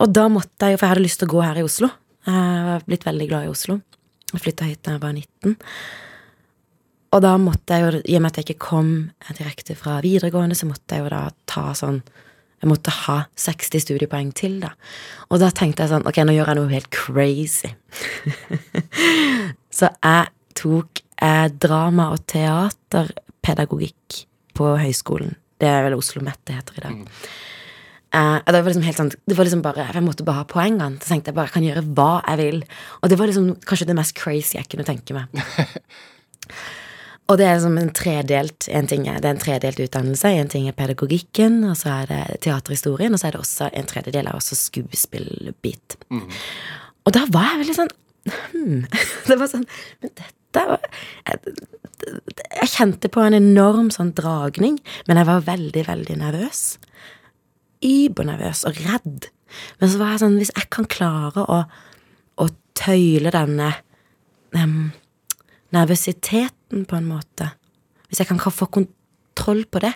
[0.00, 1.90] Og da måtte jeg jo, for jeg hadde lyst til å gå her i Oslo.
[2.26, 3.80] Jeg var blitt veldig glad i Oslo.
[4.30, 5.56] Jeg flytta hit da jeg var 19.
[7.10, 8.90] Og da måtte jeg jo, i og med at jeg ikke kom
[9.34, 12.02] direkte fra videregående, så måtte jeg jo da ta sånn
[12.60, 14.74] Jeg måtte ha 60 studiepoeng til, da.
[15.32, 17.70] Og da tenkte jeg sånn Ok, nå gjør jeg noe helt crazy.
[19.78, 20.28] så jeg
[20.60, 24.20] tok eh, drama- og teaterpedagogikk
[24.54, 25.32] på høyskolen.
[25.60, 27.00] Det er vel Oslo Mette heter i dag.
[28.10, 30.98] Og det var liksom helt sånn Det var liksom bare Jeg måtte bare ha poengene.
[30.98, 32.62] Så tenkte jeg bare jeg kan gjøre hva jeg vil.
[33.00, 35.30] Og det var liksom kanskje det mest crazy jeg kunne tenke meg.
[37.30, 40.34] og det er liksom en tredelt en ting Det er en tredelt utdannelse.
[40.42, 43.90] En ting er pedagogikken, og så er det teaterhistorien, og så er det også en
[43.94, 46.00] tredjedel er også skuespillbit.
[47.06, 47.94] Og da var jeg veldig sånn
[48.26, 48.84] hmm.
[49.30, 49.68] Det var sånn
[50.02, 50.82] Men dette var
[51.30, 51.56] jeg,
[52.58, 56.62] jeg kjente på en enorm sånn dragning, men jeg var veldig, veldig nervøs
[57.84, 59.28] übernervøs og redd.
[59.80, 61.60] Men så var jeg sånn, hvis jeg kan klare å,
[62.40, 62.46] å
[62.78, 63.72] tøyle denne
[64.54, 64.90] um,
[65.74, 67.50] nervøsiteten på en måte
[68.08, 69.92] Hvis jeg kan få kontroll på det,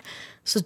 [0.47, 0.61] så,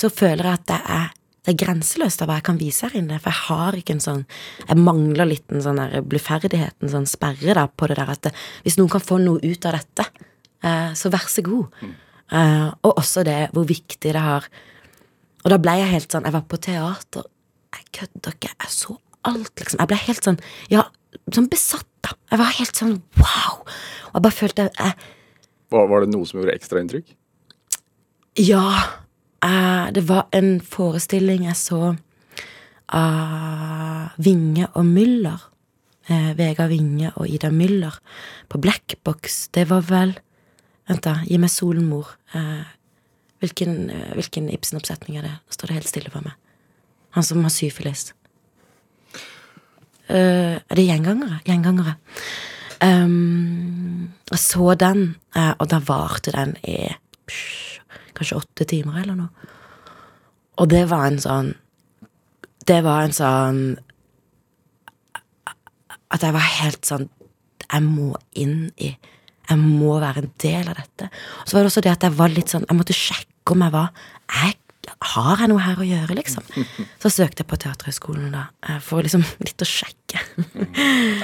[0.00, 1.08] så føler jeg at det er,
[1.44, 3.18] det er grenseløst av hva jeg kan vise her inne.
[3.20, 4.22] For jeg har ikke en sånn
[4.68, 8.32] Jeg mangler litt en sånn bluferdighet, en sånn sperre da, på det der at det,
[8.64, 10.08] hvis noen kan få noe ut av dette,
[10.64, 11.84] uh, så vær så god.
[12.32, 14.48] Uh, og også det hvor viktig det har
[15.44, 17.26] og da ble jeg helt sånn Jeg var på teater.
[17.74, 18.52] Jeg kødder ikke.
[18.64, 18.96] Jeg så
[19.28, 19.80] alt, liksom.
[19.82, 20.38] Jeg ble helt sånn
[20.72, 20.84] Ja,
[21.32, 22.14] sånn besatt, da.
[22.32, 23.60] Jeg var helt sånn wow.
[23.64, 24.94] Og jeg bare følte jeg,
[25.74, 27.14] Var, var det noe som gjorde ekstra inntrykk?
[28.40, 28.64] Ja.
[29.44, 31.94] eh, det var en forestilling jeg så
[32.94, 35.40] av Vinge og Müller.
[36.08, 37.96] Eh, Vegard Vinge og Ida Müller
[38.52, 39.48] på Black Box.
[39.54, 40.16] Det var vel
[40.84, 41.14] Vent, da.
[41.24, 42.10] Gi meg solen, mor.
[42.36, 42.60] Eh,
[43.44, 45.36] hvilken, eh, hvilken Ibsen-oppsetning er det?
[45.36, 46.34] Nå står det helt stille for meg.
[47.14, 48.12] Han som har syfilis.
[50.04, 51.38] Uh, er det gjengangere?
[51.46, 51.94] Gjengangere.
[52.84, 56.90] Um, jeg så den, uh, og da varte den i
[57.24, 57.80] psh,
[58.16, 59.52] kanskje åtte timer eller noe.
[60.60, 61.54] Og det var en sånn
[62.66, 63.56] Det var en sånn
[66.14, 67.08] At jeg var helt sånn
[67.64, 71.10] Jeg må inn i Jeg må være en del av dette.
[71.42, 73.64] Og så var det også det at jeg var litt sånn Jeg måtte sjekke om
[73.64, 73.90] jeg var
[74.32, 74.56] jeg,
[75.14, 76.44] Har jeg noe her å gjøre, liksom?
[77.02, 80.20] Så søkte jeg på Teaterhøgskolen, da, eh, for liksom litt å sjekke.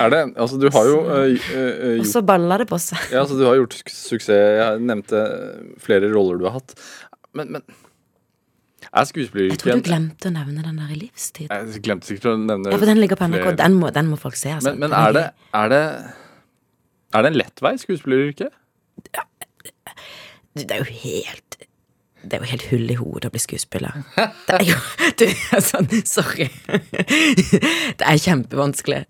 [0.01, 3.01] Er det Altså, du har jo øh, øh, Og så balla det på seg.
[3.13, 4.29] Ja, altså, du har gjort suksess.
[4.61, 5.23] Jeg nevnte
[5.83, 6.75] flere roller du har hatt.
[7.37, 7.67] Men, men
[8.91, 11.49] Jeg tror du glemte å nevne den der i livstid.
[11.53, 13.53] Jeg glemte sikkert å nevne Ja, for den ligger på NRK.
[13.61, 14.73] Den må, den må folk se, altså.
[14.73, 15.85] Men, men er det Er det
[17.15, 18.57] Er det en lett vei, skuespilleryrket?
[19.15, 19.25] Ja,
[20.59, 21.61] Det er jo helt
[22.23, 23.95] Det er jo helt hull i hodet å bli skuespiller.
[24.47, 24.77] Det er jo
[25.21, 25.25] Du
[25.65, 26.49] sånn Sorry.
[26.69, 29.05] Det er kjempevanskelig.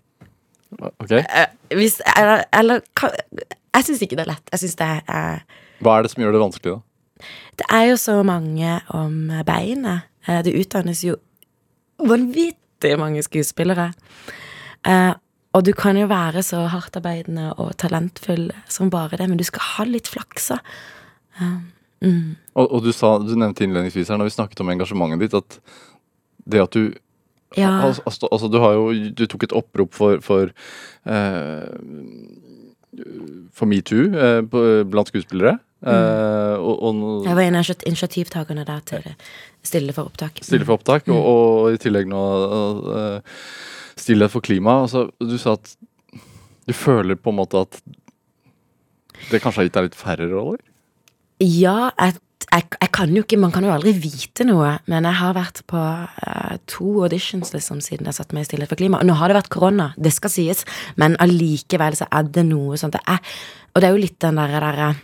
[0.79, 2.79] Ok Eh, Hvis Eller, eller
[3.75, 4.47] Jeg syns ikke det er lett.
[4.53, 5.41] Jeg syns det er
[5.83, 7.25] Hva er det som gjør det vanskelig, da?
[7.59, 10.07] Det er jo så mange om beinet.
[10.27, 11.17] Eh, Det utdannes jo
[12.01, 13.91] vanvittig mange skuespillere.
[14.87, 15.13] Eh,
[15.53, 19.61] Og du kan jo være så hardtarbeidende og talentfull som bare det, men du skal
[19.75, 20.47] ha litt flaks.
[20.55, 20.57] da.
[22.01, 25.59] Og, og du, sa, du nevnte innledningsvis her når vi snakket om engasjementet ditt, at
[26.49, 26.93] det at du
[27.57, 27.69] Ja.
[27.83, 30.53] altså, altså, du har jo Du tok et opprop for For,
[31.05, 31.67] eh,
[33.51, 34.41] for metoo eh,
[34.87, 35.59] blant skuespillere.
[35.81, 39.05] Eh, og, og Jeg var en av initiativtakerne der til
[39.63, 40.39] Stille for opptak.
[40.41, 42.23] stille for opptak, og, og i tillegg nå
[42.95, 43.37] eh,
[43.99, 44.81] stillhet for klima.
[44.87, 45.75] Altså, du sa at
[46.67, 47.81] du føler på en måte at
[49.29, 50.61] det kanskje har gitt deg litt færre roller?
[51.41, 52.19] Ja, jeg,
[52.51, 55.63] jeg, jeg kan jo ikke Man kan jo aldri vite noe, men jeg har vært
[55.69, 58.99] på uh, to auditions liksom siden jeg satte meg i Stillhet for klima.
[59.01, 60.61] Og nå har det vært korona, det skal sies,
[61.01, 63.23] men allikevel så er det noe sånt det er.
[63.73, 65.01] Og det er jo litt den derre der,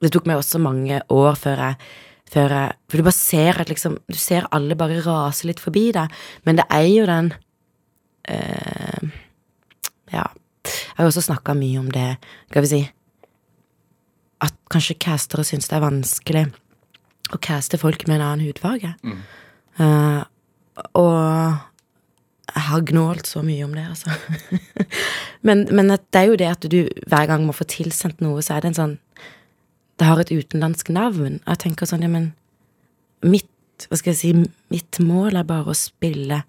[0.00, 1.80] Det tok meg også mange år før jeg
[2.28, 2.52] før
[2.88, 6.12] For du bare ser at liksom Du ser alle bare rase litt forbi deg,
[6.44, 7.32] men det er jo den
[8.28, 9.08] eh,
[10.12, 10.26] Ja.
[10.68, 12.18] Jeg har også snakka mye om det,
[12.50, 12.80] skal vi si
[14.44, 16.44] at kanskje castere syns det er vanskelig
[17.34, 18.94] å caste folk med en annen hudfarge.
[19.78, 20.22] Eh,
[20.98, 21.18] og
[22.48, 24.14] jeg har gnålt så mye om det, altså.
[25.46, 26.78] men, men det er jo det at du
[27.10, 28.96] hver gang må få tilsendt noe, så er det en sånn
[29.98, 31.40] Det har et utenlandsk navn.
[31.42, 32.32] Jeg tenker sånn, ja, men
[33.26, 33.50] mitt
[33.88, 34.30] Hva skal jeg si
[34.72, 36.40] Mitt mål er bare å spille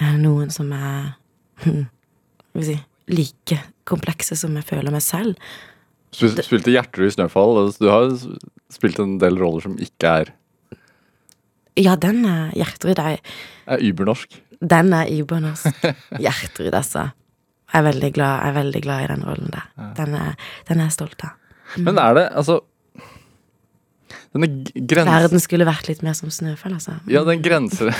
[0.00, 1.16] eh, noen som er
[1.64, 2.78] Hva skal jeg si
[3.10, 3.56] Like
[3.90, 5.34] komplekse som jeg føler meg selv.
[6.12, 7.58] Spil, spilte Gjertrud i Snøfall.
[7.78, 8.08] Du har
[8.74, 10.32] spilt en del roller som ikke er,
[11.78, 13.20] Ja, den er Gjertrud er
[13.70, 14.40] er übernorsk.
[14.60, 15.70] Den er übernorsk.
[16.18, 17.06] Gjertrud, altså.
[17.70, 19.68] Jeg er veldig glad, er veldig glad i den rollen der.
[19.96, 20.34] Den er,
[20.68, 21.36] den er jeg stolt av.
[21.78, 22.58] Men er det altså
[24.34, 25.06] Denne g- grens...
[25.10, 26.96] Verden skulle vært litt mer som Snøfall, altså.
[27.10, 27.90] Ja, den grense...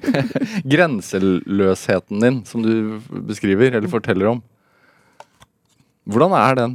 [0.74, 4.42] grenseløsheten din, som du beskriver, eller forteller om.
[6.10, 6.74] Hvordan er den?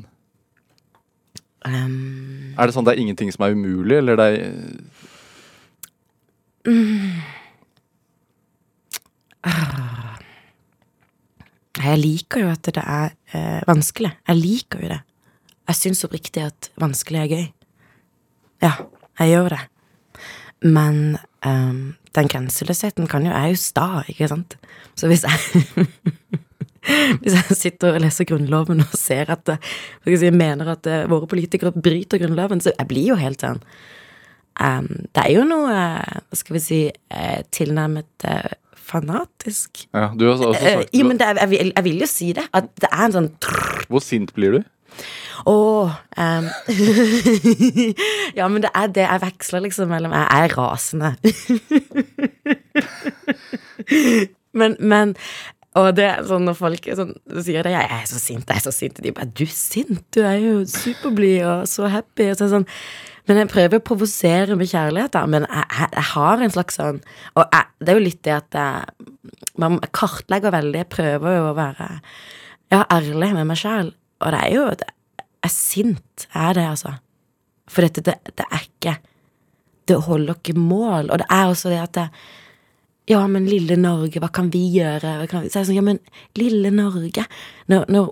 [1.66, 4.41] Um, Er det sånn det er ingenting som er umulig, eller det er
[11.86, 14.11] jeg liker jo at det er uh, vanskelig.
[14.28, 15.01] Jeg liker jo det.
[15.70, 17.45] Jeg syns oppriktig at vanskelig er gøy.
[18.66, 18.74] Ja,
[19.20, 19.61] jeg gjør det.
[20.66, 24.57] Men um, den grenseløsheten kan jo Jeg er jo sta, ikke sant?
[24.95, 25.88] Så hvis jeg
[27.22, 29.60] Hvis jeg sitter og leser Grunnloven og ser at eh,
[30.06, 33.62] si, mener at eh, våre politikere bryter Grunnloven, så jeg blir jo helt sånn
[34.60, 38.28] um, Det er jo noe, hva skal vi si, eh, tilnærmet
[38.86, 39.88] fanatisk.
[39.94, 42.32] ja, Du har også sagt uh, ja, men det jeg, vil, jeg vil jo si
[42.38, 42.46] det.
[42.54, 43.32] At det er en sånn
[43.90, 44.64] Hvor sint blir du?
[45.46, 46.46] Å oh, um,
[48.38, 49.04] Ja, men det er det.
[49.04, 51.10] Jeg veksler liksom mellom Jeg er rasende.
[54.60, 55.16] men, men
[55.76, 57.11] Og det er sånn når folk sånn,
[57.43, 60.03] sier det, jeg er så sint, jeg er så sint, de bare 'Du er sint?
[60.15, 62.30] Du er jo superblid og så happy'.
[62.32, 62.67] Og så sånn,
[63.28, 65.26] men jeg prøver å provosere med kjærlighet, da.
[65.26, 67.01] Men jeg, jeg, jeg har en slags sånn
[67.36, 69.07] Og jeg, det er jo litt det at jeg,
[69.57, 70.84] man kartlegger veldig.
[70.84, 71.89] Jeg prøver jo å være
[72.71, 73.91] ja, ærlig med meg sjæl.
[74.21, 74.89] Og det er jo det
[75.45, 76.95] er sint, jeg er det, altså.
[77.67, 78.95] For dette, det, det er ikke
[79.86, 81.11] Det holder ikke mål.
[81.11, 82.07] Og det er også det at det,
[83.10, 85.18] Ja, men lille Norge, hva kan vi gjøre?
[85.22, 85.49] Hva kan vi?
[85.53, 85.99] Så det sånn, ja, men
[86.39, 87.26] lille Norge
[87.70, 88.08] Når, når,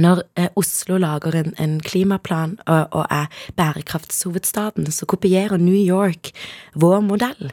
[0.00, 3.26] når eh, Oslo lager en, en klimaplan og, og er
[3.58, 6.32] bærekraftshovedstaden, så kopierer New York
[6.72, 7.50] vår modell.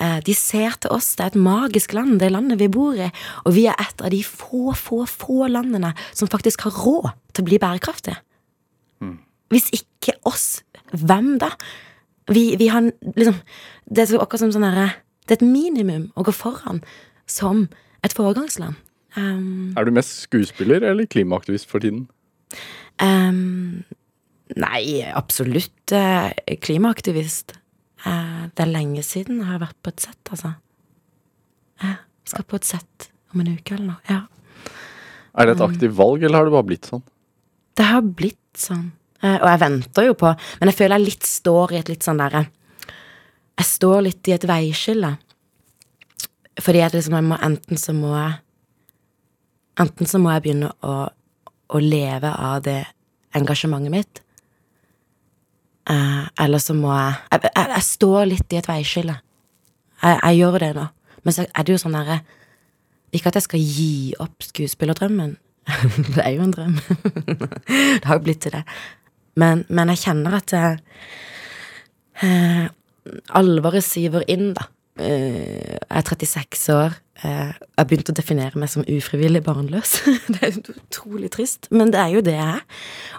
[0.00, 3.10] Eh, De ser til oss, det er et magisk land, det landet vi bor i,
[3.44, 7.44] og vi er et av de få, få, få landene som faktisk har råd til
[7.44, 8.18] å bli bærekraftige.
[9.50, 10.62] Hvis ikke oss,
[10.94, 11.52] hvem da?
[12.30, 12.84] Vi, vi har
[13.16, 13.38] liksom
[13.90, 14.84] Det er akkurat som sånn herre
[15.30, 16.80] Det er et minimum å gå foran
[17.30, 17.68] som
[18.02, 18.74] et foregangsland.
[19.14, 22.08] Um, Er du mest skuespiller eller klimaaktivist for tiden?
[22.98, 23.84] um,
[24.58, 26.34] nei, absolutt uh,
[26.66, 27.54] klimaaktivist.
[28.02, 30.56] Uh, det er lenge siden jeg har vært på et sett, altså.
[31.80, 34.02] Jeg skal på et sett om en uke eller noe.
[34.10, 34.24] Ja.
[35.38, 37.06] Er det et aktivt valg, eller har det bare blitt sånn?
[37.78, 38.88] Det har blitt sånn.
[39.22, 42.02] Uh, og jeg venter jo på Men jeg føler jeg litt står i et litt
[42.02, 42.48] sånn derre
[43.60, 45.14] Jeg står litt i et veiskille.
[46.60, 48.38] Fordi at liksom jeg må Enten så må jeg
[49.80, 50.94] Enten så må jeg begynne å,
[51.72, 52.82] å leve av det
[53.36, 54.20] engasjementet mitt.
[55.88, 59.14] Eh, eller så må jeg jeg, jeg jeg står litt i et veiskille.
[60.02, 60.88] Jeg, jeg gjør det nå.
[61.24, 62.20] Men så er det jo sånn derre
[63.12, 63.92] Ikke at jeg skal gi
[64.22, 65.36] opp skuespillerdrømmen.
[66.14, 66.76] det er jo en drøm.
[68.00, 68.64] det har jo blitt til det.
[69.40, 70.78] Men, men jeg kjenner at jeg,
[72.22, 72.68] eh,
[73.38, 74.66] alvoret siver inn, da.
[75.00, 76.96] Eh, jeg er 36 år.
[77.22, 79.94] Eh, jeg har begynt å definere meg som ufrivillig barnløs.
[80.34, 82.64] det er utrolig trist, men det er jo det jeg er.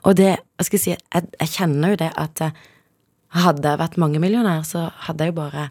[0.04, 0.32] Og det,
[0.62, 2.62] jeg skal si, jeg, jeg kjenner jo det at eh,
[3.42, 5.70] hadde jeg vært mangemillionær, så hadde jeg jo bare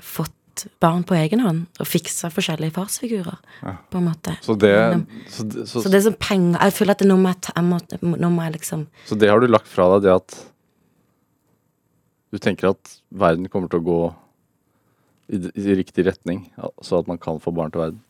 [0.00, 0.36] fått
[0.82, 4.34] barn på egen hånd og fiksa forskjellige farsfigurer, på en måte.
[4.44, 4.72] Så det,
[5.32, 7.64] så, det- så, så det er sånn penger Jeg føler at det, nå, må jeg
[7.64, 7.78] må,
[8.20, 10.36] nå må jeg liksom så det har du lagt fra deg, det at
[12.30, 14.00] du tenker at verden kommer til å gå
[15.30, 16.44] i, i riktig retning,
[16.82, 18.02] så at man kan få barn til verden?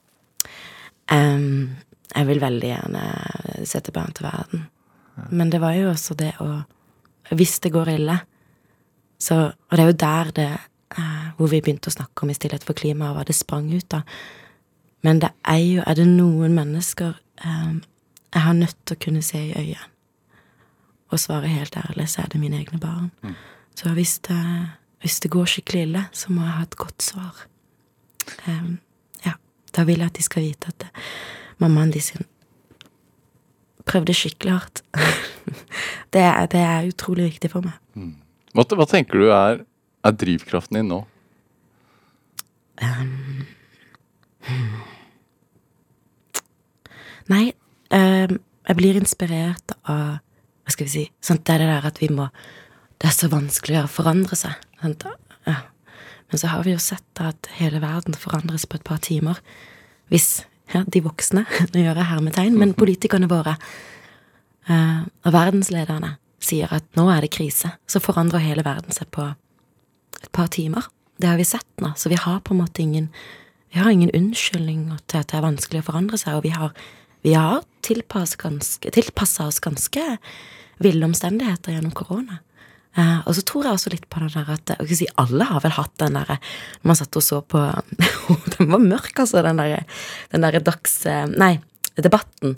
[1.10, 1.76] Um,
[2.14, 3.04] Jeg vil veldig gjerne
[3.68, 4.66] sette barn til verden.
[5.30, 6.62] Men det var jo også det å
[7.30, 8.16] Hvis det går ille,
[9.18, 10.50] så Og det er jo der det
[10.98, 13.94] uh, Hvor vi begynte å snakke om i Stillhet for klimaet, hva det sprang ut
[13.94, 14.02] av.
[15.02, 17.14] Men det er jo Er det noen mennesker
[17.44, 17.82] um,
[18.32, 19.90] jeg har nødt til å kunne se i øynene
[21.10, 23.10] og svare helt ærlig, så er det mine egne barn.
[23.80, 24.40] Så hvis det,
[25.00, 27.46] hvis det går skikkelig ille, så må jeg ha et godt svar.
[28.44, 28.74] Um,
[29.24, 29.32] ja,
[29.72, 30.90] da vil jeg at de skal vite at det,
[31.62, 32.26] mammaen de sin
[33.88, 34.82] prøvde skikkelig hardt.
[36.12, 38.12] det, er, det er utrolig viktig for meg.
[38.52, 39.64] Hva, hva tenker du er,
[40.04, 41.00] er drivkraften din nå?
[47.32, 47.44] Nei,
[47.96, 51.98] um, jeg blir inspirert av Hva skal vi si sant, Det er det der at
[52.00, 52.28] vi må
[53.00, 54.56] Det er så vanskelig å forandre seg.
[55.48, 55.56] Ja.
[56.30, 59.40] Men så har vi jo sett at hele verden forandres på et par timer.
[60.12, 60.44] Hvis
[60.74, 63.56] ja, de voksne, nå gjør jeg hermetegn, men politikerne våre
[64.70, 69.26] uh, og verdenslederne sier at nå er det krise, så forandrer hele verden seg på
[70.20, 70.86] et par timer.
[71.20, 73.10] Det har vi sett nå, så vi har på en måte ingen
[73.70, 76.72] vi har ingen unnskyldning til at det er vanskelig å forandre seg, og vi har,
[77.22, 80.06] vi har tilpassa oss ganske
[80.82, 82.40] ville omstendigheter gjennom korona.
[82.98, 85.60] Uh, og så tror jeg også litt på det der at jeg si, Alle har
[85.62, 86.40] vel hatt den derre
[86.82, 87.60] Man satt og så på
[88.56, 89.84] Den var mørk, altså, den derre
[90.32, 91.04] den der dags...
[91.38, 91.60] Nei,
[92.02, 92.56] debatten.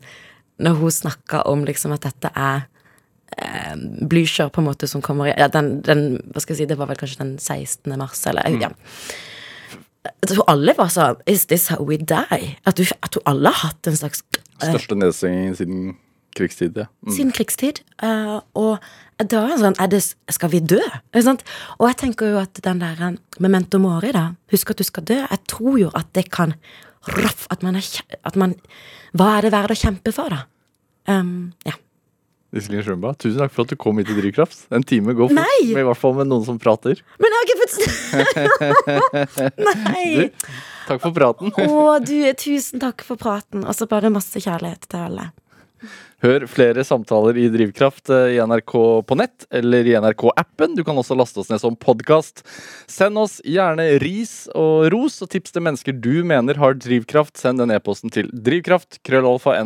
[0.57, 2.65] Når hun snakka om liksom at dette er
[3.37, 3.75] eh,
[4.09, 6.91] Blücher, på en måte, som kommer ja, den, den, Hva skal jeg si, det var
[6.91, 7.97] vel kanskje den 16.
[7.99, 8.61] mars, eller mm.
[8.63, 8.73] ja.
[10.23, 12.55] Jeg tror alle var sånn Is this how we die?
[12.67, 15.93] At, du, at du alle har hatt en slags uh, Største nedsenging siden
[16.37, 16.89] krigstid, ja.
[17.05, 17.15] Mm.
[17.17, 17.83] Siden krigstid.
[18.03, 18.79] Uh, og
[19.23, 20.01] da er det sånn er det,
[20.35, 20.81] Skal vi dø?
[21.15, 25.21] Og jeg tenker jo at den der memento mori, da Husk at du skal dø.
[25.23, 26.57] Jeg tror jo at det kan
[27.13, 27.87] Raff, at man er
[28.23, 28.55] at man,
[29.13, 30.45] Hva er det verdt å kjempe for, da?
[31.11, 31.75] Um, ja.
[32.53, 34.67] Iselin Sjømba, tusen takk for at du kom hit til Drivkraft.
[34.77, 35.71] En time går fort, Nei.
[35.73, 37.01] i hvert fall med noen som prater.
[37.23, 37.77] Men jeg har ikke fått
[39.89, 40.05] Nei!
[40.19, 40.51] Du,
[40.91, 41.55] takk for praten.
[41.65, 43.65] Å, du, tusen takk for praten.
[43.65, 45.31] Og så bare masse kjærlighet til alle.
[46.23, 48.73] Hør flere samtaler i Drivkraft eh, i NRK
[49.09, 50.77] på nett eller i NRK-appen.
[50.79, 52.45] Du kan også laste oss ned som podkast.
[52.87, 57.35] Send oss gjerne ris og ros og tips til mennesker du mener har drivkraft.
[57.43, 59.01] Send den e-posten til drivkraft.
[59.03, 59.57] krøllalfa.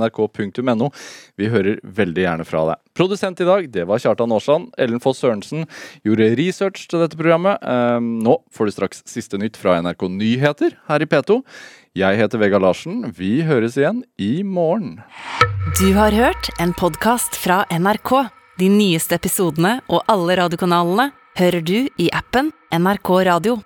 [1.36, 2.84] Vi hører veldig gjerne fra deg.
[2.96, 4.72] Produsent i dag det var Kjartan Aarsand.
[4.80, 5.68] Ellen Foss Sørensen
[6.08, 7.60] gjorde research til dette programmet.
[7.60, 11.42] Ehm, nå får du straks siste nytt fra NRK Nyheter her i P2.
[11.96, 13.06] Jeg heter Vega Larsen.
[13.16, 14.98] Vi høres igjen i morgen.
[15.78, 18.10] Du har hørt en podkast fra NRK.
[18.60, 21.06] De nyeste episodene og alle radiokanalene
[21.40, 23.56] hører du i appen NRK Radio.